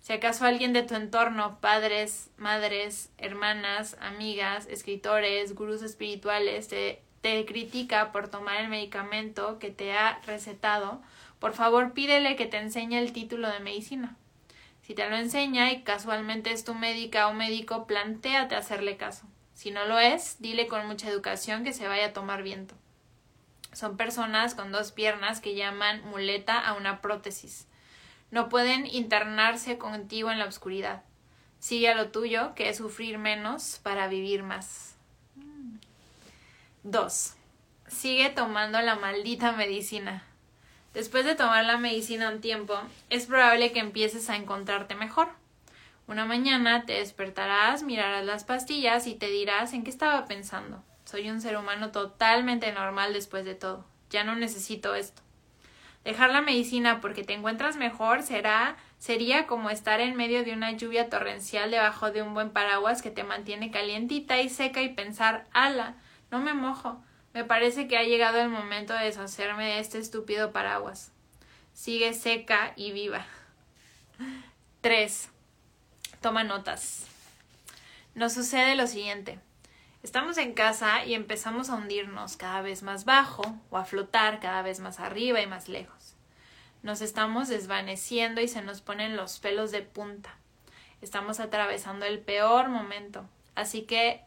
[0.00, 7.44] Si acaso alguien de tu entorno, padres, madres, hermanas, amigas, escritores, gurús espirituales, te, te
[7.44, 11.02] critica por tomar el medicamento que te ha recetado,
[11.38, 14.16] por favor pídele que te enseñe el título de medicina.
[14.82, 19.26] Si te lo enseña y casualmente es tu médica o médico, plantéate hacerle caso.
[19.54, 22.74] Si no lo es, dile con mucha educación que se vaya a tomar viento.
[23.72, 27.68] Son personas con dos piernas que llaman muleta a una prótesis.
[28.30, 31.02] No pueden internarse contigo en la oscuridad.
[31.58, 34.94] Sigue a lo tuyo, que es sufrir menos para vivir más.
[36.84, 37.34] 2.
[37.88, 40.24] Sigue tomando la maldita medicina.
[40.94, 42.74] Después de tomar la medicina un tiempo,
[43.10, 45.28] es probable que empieces a encontrarte mejor.
[46.06, 50.82] Una mañana te despertarás, mirarás las pastillas y te dirás en qué estaba pensando.
[51.04, 53.84] Soy un ser humano totalmente normal después de todo.
[54.10, 55.22] Ya no necesito esto.
[56.04, 60.72] Dejar la medicina porque te encuentras mejor será sería como estar en medio de una
[60.72, 65.46] lluvia torrencial debajo de un buen paraguas que te mantiene calientita y seca y pensar,
[65.52, 65.94] ala,
[66.30, 67.02] no me mojo.
[67.32, 71.12] Me parece que ha llegado el momento de deshacerme de este estúpido paraguas.
[71.74, 73.24] Sigue seca y viva.
[74.80, 75.28] 3.
[76.20, 77.06] Toma notas.
[78.14, 79.38] Nos sucede lo siguiente.
[80.02, 84.62] Estamos en casa y empezamos a hundirnos cada vez más bajo o a flotar cada
[84.62, 86.16] vez más arriba y más lejos.
[86.82, 90.38] Nos estamos desvaneciendo y se nos ponen los pelos de punta.
[91.02, 93.28] Estamos atravesando el peor momento.
[93.54, 94.22] Así que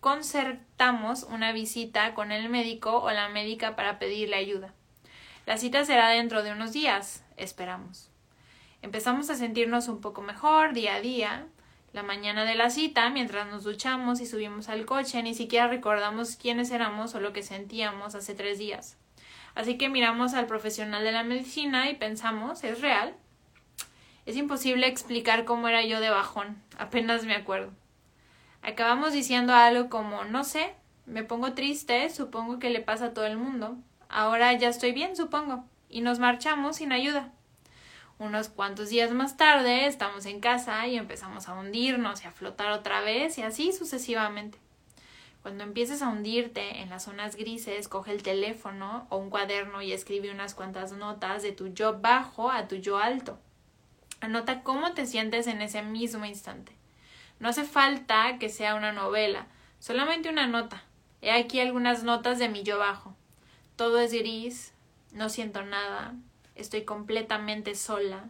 [0.00, 4.72] concertamos una visita con el médico o la médica para pedirle ayuda.
[5.46, 8.08] La cita será dentro de unos días, esperamos.
[8.82, 11.48] Empezamos a sentirnos un poco mejor día a día.
[11.92, 16.36] La mañana de la cita, mientras nos duchamos y subimos al coche, ni siquiera recordamos
[16.36, 18.96] quiénes éramos o lo que sentíamos hace tres días.
[19.56, 23.16] Así que miramos al profesional de la medicina y pensamos, ¿es real?
[24.24, 27.72] Es imposible explicar cómo era yo de bajón, apenas me acuerdo.
[28.62, 30.74] Acabamos diciendo algo como no sé,
[31.06, 33.76] me pongo triste, supongo que le pasa a todo el mundo.
[34.08, 35.64] Ahora ya estoy bien, supongo.
[35.88, 37.32] Y nos marchamos sin ayuda.
[38.20, 42.70] Unos cuantos días más tarde estamos en casa y empezamos a hundirnos y a flotar
[42.70, 44.58] otra vez y así sucesivamente.
[45.40, 49.94] Cuando empieces a hundirte en las zonas grises, coge el teléfono o un cuaderno y
[49.94, 53.38] escribe unas cuantas notas de tu yo bajo a tu yo alto.
[54.20, 56.72] Anota cómo te sientes en ese mismo instante.
[57.38, 59.46] No hace falta que sea una novela,
[59.78, 60.84] solamente una nota.
[61.22, 63.16] He aquí algunas notas de mi yo bajo.
[63.76, 64.74] Todo es gris,
[65.10, 66.12] no siento nada,
[66.60, 68.24] estoy completamente sola,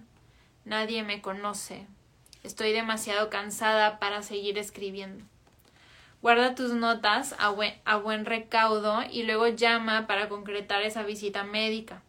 [0.64, 1.86] nadie me conoce,
[2.42, 5.24] estoy demasiado cansada para seguir escribiendo.
[6.22, 12.02] Guarda tus notas a buen, recaudo y luego llama para concretar esa visita médica.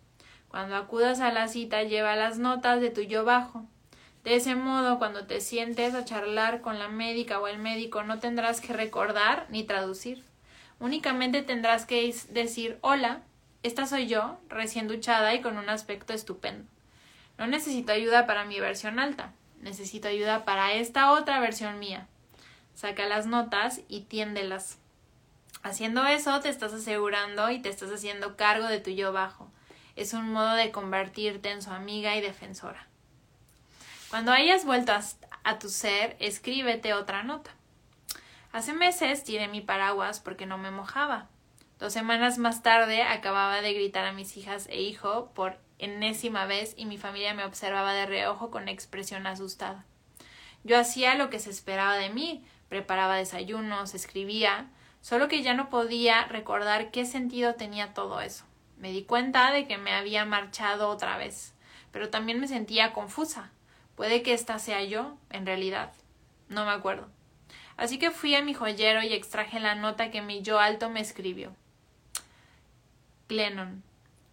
[0.50, 3.66] Cuando acudas a la cita, lleva las notas de tu yo bajo.
[4.26, 8.20] De ese modo, cuando te sientes a charlar con la médica o el médico, no
[8.20, 10.26] tendrás que recordar ni traducir.
[10.80, 13.22] Únicamente tendrás que decir hola,
[13.64, 16.66] esta soy yo, recién duchada y con un aspecto estupendo.
[17.38, 22.08] No necesito ayuda para mi versión alta, necesito ayuda para esta otra versión mía.
[22.74, 24.78] Saca las notas y tiéndelas.
[25.64, 29.52] Haciendo eso te estás asegurando y te estás haciendo cargo de tu yo bajo.
[29.96, 32.88] Es un modo de convertirte en su amiga y defensora.
[34.10, 34.92] Cuando hayas vuelto
[35.44, 37.52] a, tu ser, escríbete otra nota.
[38.52, 41.30] Hace meses tiré mi paraguas porque no me mojaba.
[41.82, 46.76] Dos semanas más tarde acababa de gritar a mis hijas e hijo por enésima vez
[46.78, 49.84] y mi familia me observaba de reojo con expresión asustada.
[50.64, 54.70] Yo hacía lo que se esperaba de mí, preparaba desayunos, escribía,
[55.02, 58.46] solo que ya no podía recordar qué sentido tenía todo eso.
[58.78, 61.56] Me di cuenta de que me había marchado otra vez,
[61.92, 63.50] pero también me sentía confusa.
[63.96, 65.92] Puede que esta sea yo, en realidad.
[66.48, 67.08] No me acuerdo.
[67.76, 71.00] Así que fui a mi joyero y extraje la nota que mi yo alto me
[71.00, 71.56] escribió.
[73.32, 73.82] Glennon,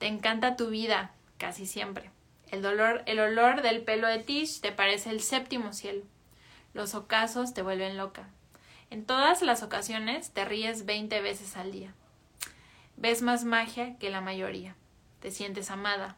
[0.01, 2.11] te encanta tu vida, casi siempre.
[2.51, 6.03] El dolor, el olor del pelo de Tish te parece el séptimo cielo.
[6.74, 8.28] Los ocasos te vuelven loca.
[8.90, 11.94] En todas las ocasiones te ríes veinte veces al día.
[12.96, 14.74] Ves más magia que la mayoría.
[15.20, 16.16] Te sientes amada.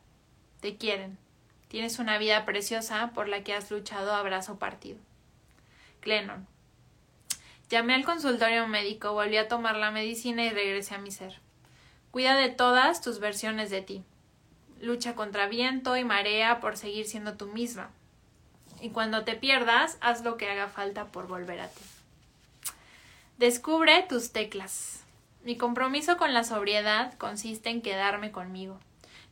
[0.62, 1.18] Te quieren.
[1.68, 4.97] Tienes una vida preciosa por la que has luchado a brazo partido.
[6.01, 6.47] Glennon.
[7.68, 11.41] Llamé al consultorio médico, volví a tomar la medicina y regresé a mi ser.
[12.11, 14.02] Cuida de todas tus versiones de ti.
[14.80, 17.90] Lucha contra viento y marea por seguir siendo tú misma.
[18.80, 21.82] Y cuando te pierdas, haz lo que haga falta por volver a ti.
[23.38, 25.04] Descubre tus teclas.
[25.44, 28.78] Mi compromiso con la sobriedad consiste en quedarme conmigo.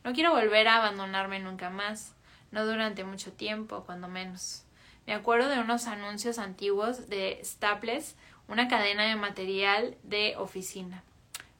[0.03, 2.13] No quiero volver a abandonarme nunca más,
[2.51, 4.63] no durante mucho tiempo, cuando menos.
[5.05, 8.15] Me acuerdo de unos anuncios antiguos de Staples,
[8.47, 11.03] una cadena de material de oficina.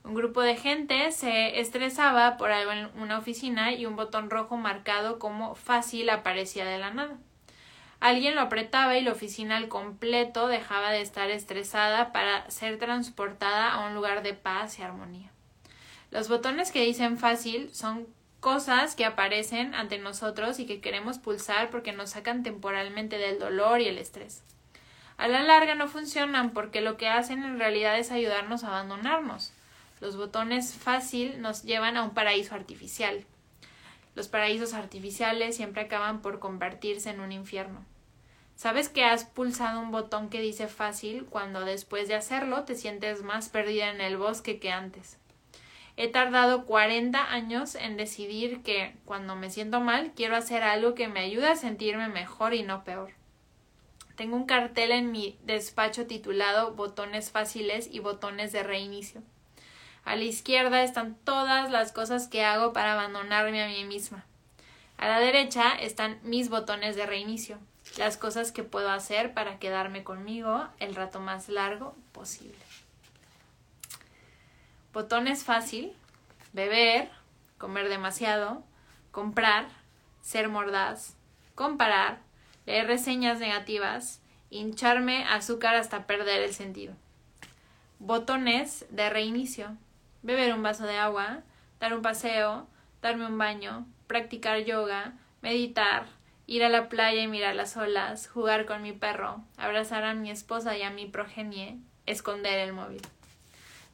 [0.04, 4.58] Un grupo de gente se estresaba por algo en una oficina y un botón rojo
[4.58, 7.18] marcado como fácil aparecía de la nada.
[8.00, 13.74] Alguien lo apretaba y la oficina al completo dejaba de estar estresada para ser transportada
[13.74, 15.30] a un lugar de paz y armonía.
[16.10, 18.08] Los botones que dicen fácil son
[18.40, 23.82] cosas que aparecen ante nosotros y que queremos pulsar porque nos sacan temporalmente del dolor
[23.82, 24.44] y el estrés.
[25.18, 29.52] A la larga no funcionan porque lo que hacen en realidad es ayudarnos a abandonarnos.
[30.00, 33.26] Los botones fácil nos llevan a un paraíso artificial.
[34.16, 37.86] Los paraísos artificiales siempre acaban por convertirse en un infierno.
[38.56, 43.24] Sabes que has pulsado un botón que dice fácil cuando después de hacerlo te sientes
[43.24, 45.18] más perdida en el bosque que antes.
[45.96, 51.08] He tardado 40 años en decidir que cuando me siento mal quiero hacer algo que
[51.08, 53.12] me ayude a sentirme mejor y no peor.
[54.16, 59.22] Tengo un cartel en mi despacho titulado botones fáciles y botones de reinicio.
[60.06, 64.26] A la izquierda están todas las cosas que hago para abandonarme a mí misma.
[64.98, 67.58] A la derecha están mis botones de reinicio,
[67.98, 72.58] las cosas que puedo hacer para quedarme conmigo el rato más largo posible.
[74.92, 75.94] Botones fácil,
[76.52, 77.10] beber,
[77.58, 78.64] comer demasiado,
[79.12, 79.68] comprar,
[80.22, 81.16] ser mordaz,
[81.56, 82.20] comparar,
[82.66, 86.94] leer reseñas negativas, hincharme azúcar hasta perder el sentido.
[88.00, 89.78] Botones de reinicio,
[90.22, 91.44] beber un vaso de agua,
[91.80, 92.68] dar un paseo,
[93.02, 96.08] darme un baño, practicar yoga, meditar,
[96.48, 100.32] ir a la playa y mirar las olas, jugar con mi perro, abrazar a mi
[100.32, 103.02] esposa y a mi progenie, esconder el móvil.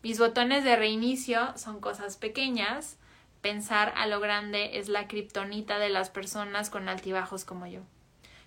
[0.01, 2.97] Mis botones de reinicio son cosas pequeñas,
[3.41, 7.81] pensar a lo grande es la kriptonita de las personas con altibajos como yo.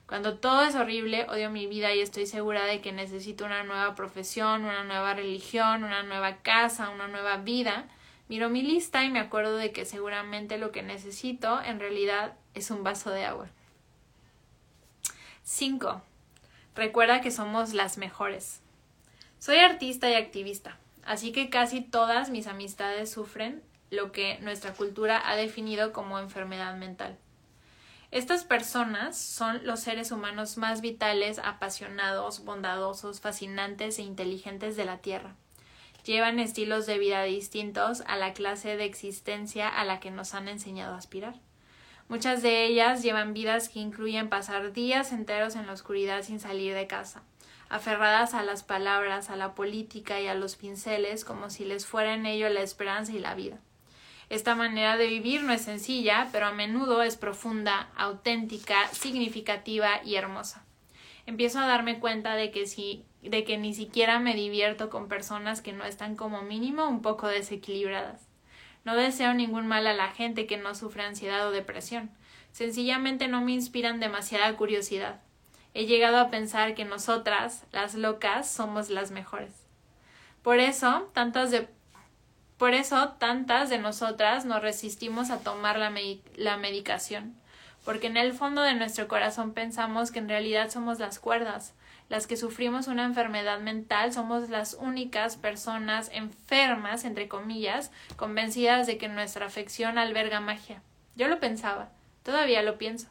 [0.09, 3.95] Cuando todo es horrible, odio mi vida y estoy segura de que necesito una nueva
[3.95, 7.87] profesión, una nueva religión, una nueva casa, una nueva vida.
[8.31, 12.71] Miro mi lista y me acuerdo de que seguramente lo que necesito en realidad es
[12.71, 13.51] un vaso de agua.
[15.43, 16.01] 5.
[16.75, 18.63] Recuerda que somos las mejores.
[19.39, 25.21] Soy artista y activista, así que casi todas mis amistades sufren lo que nuestra cultura
[25.29, 27.19] ha definido como enfermedad mental.
[28.11, 34.99] Estas personas son los seres humanos más vitales, apasionados, bondadosos, fascinantes e inteligentes de la
[34.99, 35.37] Tierra.
[36.05, 40.49] Llevan estilos de vida distintos a la clase de existencia a la que nos han
[40.49, 41.35] enseñado a aspirar.
[42.09, 46.73] Muchas de ellas llevan vidas que incluyen pasar días enteros en la oscuridad sin salir
[46.73, 47.23] de casa,
[47.69, 52.15] aferradas a las palabras, a la política y a los pinceles como si les fuera
[52.15, 53.59] en ello la esperanza y la vida.
[54.31, 60.17] Esta manera de vivir no es sencilla, pero a menudo es profunda, auténtica, significativa y
[60.17, 60.65] hermosa.
[61.25, 62.65] Empiezo a darme cuenta de que
[63.23, 67.27] de que ni siquiera me divierto con personas que no están como mínimo un poco
[67.27, 68.29] desequilibradas.
[68.85, 72.11] No deseo ningún mal a la gente que no sufre ansiedad o depresión.
[72.53, 75.21] Sencillamente no me inspiran demasiada curiosidad.
[75.75, 79.53] He llegado a pensar que nosotras, las locas, somos las mejores.
[80.43, 81.69] Por eso, tantas de
[82.59, 85.93] por eso tantas de nosotras nos resistimos a tomar la,
[86.37, 87.35] la medicación,
[87.85, 91.75] porque en el fondo de nuestro corazón pensamos que en realidad somos las cuerdas,
[92.09, 98.97] las que sufrimos una enfermedad mental somos las únicas personas enfermas, entre comillas, convencidas de
[98.97, 100.83] que nuestra afección alberga magia.
[101.17, 101.91] Yo lo pensaba,
[102.23, 103.09] todavía lo pienso.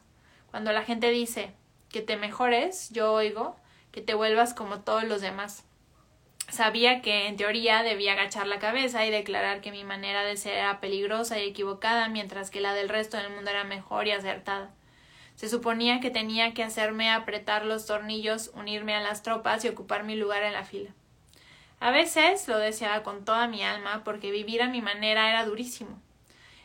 [0.50, 1.52] Cuando la gente dice
[1.90, 3.56] que te mejores, yo oigo
[3.92, 5.64] que te vuelvas como todos los demás.
[6.48, 10.54] Sabía que en teoría debía agachar la cabeza y declarar que mi manera de ser
[10.54, 14.70] era peligrosa y equivocada, mientras que la del resto del mundo era mejor y acertada.
[15.36, 20.04] Se suponía que tenía que hacerme apretar los tornillos, unirme a las tropas y ocupar
[20.04, 20.90] mi lugar en la fila.
[21.80, 26.00] A veces lo deseaba con toda mi alma, porque vivir a mi manera era durísimo.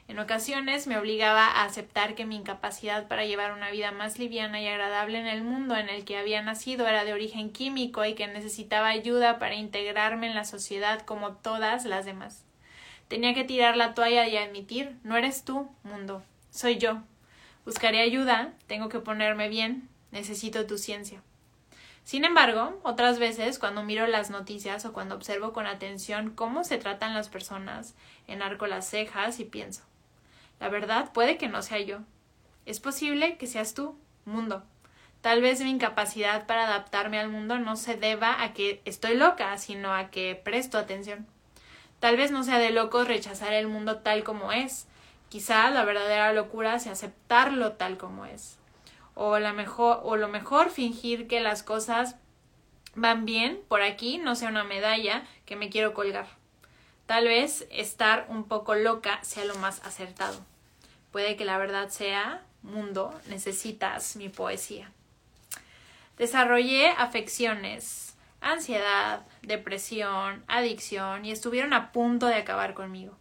[0.10, 4.62] En ocasiones me obligaba a aceptar que mi incapacidad para llevar una vida más liviana
[4.62, 8.14] y agradable en el mundo en el que había nacido era de origen químico y
[8.14, 12.44] que necesitaba ayuda para integrarme en la sociedad como todas las demás.
[13.08, 17.02] Tenía que tirar la toalla y admitir no eres tú, mundo, soy yo.
[17.66, 21.22] Buscaré ayuda, tengo que ponerme bien, necesito tu ciencia.
[22.04, 26.78] Sin embargo, otras veces, cuando miro las noticias o cuando observo con atención cómo se
[26.78, 27.96] tratan las personas,
[28.28, 29.84] enarco las cejas y pienso
[30.60, 32.00] la verdad puede que no sea yo.
[32.66, 34.64] Es posible que seas tú, mundo.
[35.22, 39.58] Tal vez mi incapacidad para adaptarme al mundo no se deba a que estoy loca,
[39.58, 41.26] sino a que presto atención.
[42.00, 44.88] Tal vez no sea de locos rechazar el mundo tal como es.
[45.30, 48.58] Quizá la verdadera locura sea aceptarlo tal como es.
[49.16, 52.18] O, la mejor, o lo mejor fingir que las cosas
[52.96, 56.28] van bien por aquí no sea una medalla que me quiero colgar.
[57.06, 60.40] Tal vez estar un poco loca sea lo más acertado.
[61.12, 64.90] Puede que la verdad sea, mundo, necesitas mi poesía.
[66.18, 73.18] Desarrollé afecciones, ansiedad, depresión, adicción y estuvieron a punto de acabar conmigo.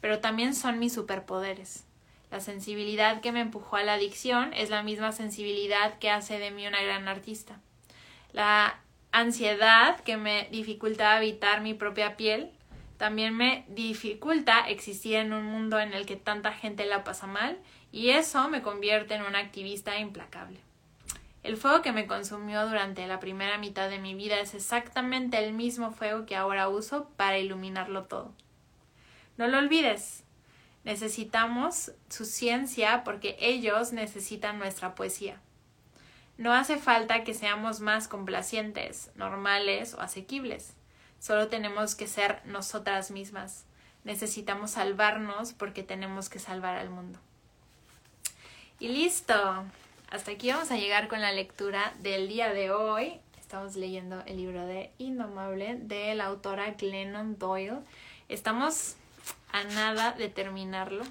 [0.00, 1.84] Pero también son mis superpoderes.
[2.30, 6.50] La sensibilidad que me empujó a la adicción es la misma sensibilidad que hace de
[6.50, 7.58] mí una gran artista.
[8.32, 8.78] La
[9.12, 12.52] ansiedad que me dificulta habitar mi propia piel
[12.98, 17.58] también me dificulta existir en un mundo en el que tanta gente la pasa mal
[17.92, 20.58] y eso me convierte en una activista implacable.
[21.44, 25.54] El fuego que me consumió durante la primera mitad de mi vida es exactamente el
[25.54, 28.34] mismo fuego que ahora uso para iluminarlo todo.
[29.36, 30.24] No lo olvides.
[30.82, 35.40] Necesitamos su ciencia porque ellos necesitan nuestra poesía.
[36.36, 40.74] No hace falta que seamos más complacientes, normales o asequibles.
[41.18, 43.64] Solo tenemos que ser nosotras mismas.
[44.04, 47.18] Necesitamos salvarnos porque tenemos que salvar al mundo.
[48.78, 49.34] Y listo.
[50.10, 53.20] Hasta aquí vamos a llegar con la lectura del día de hoy.
[53.40, 57.80] Estamos leyendo el libro de Indomable de la autora Glennon Doyle.
[58.28, 58.96] Estamos
[59.52, 61.04] a nada de terminarlo.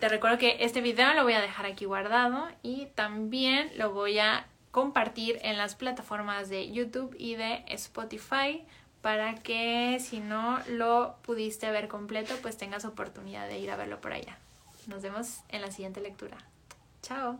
[0.00, 4.18] Te recuerdo que este video lo voy a dejar aquí guardado y también lo voy
[4.18, 4.46] a
[4.76, 8.62] compartir en las plataformas de YouTube y de Spotify
[9.00, 14.02] para que si no lo pudiste ver completo, pues tengas oportunidad de ir a verlo
[14.02, 14.36] por allá.
[14.86, 16.36] Nos vemos en la siguiente lectura.
[17.00, 17.38] Chao.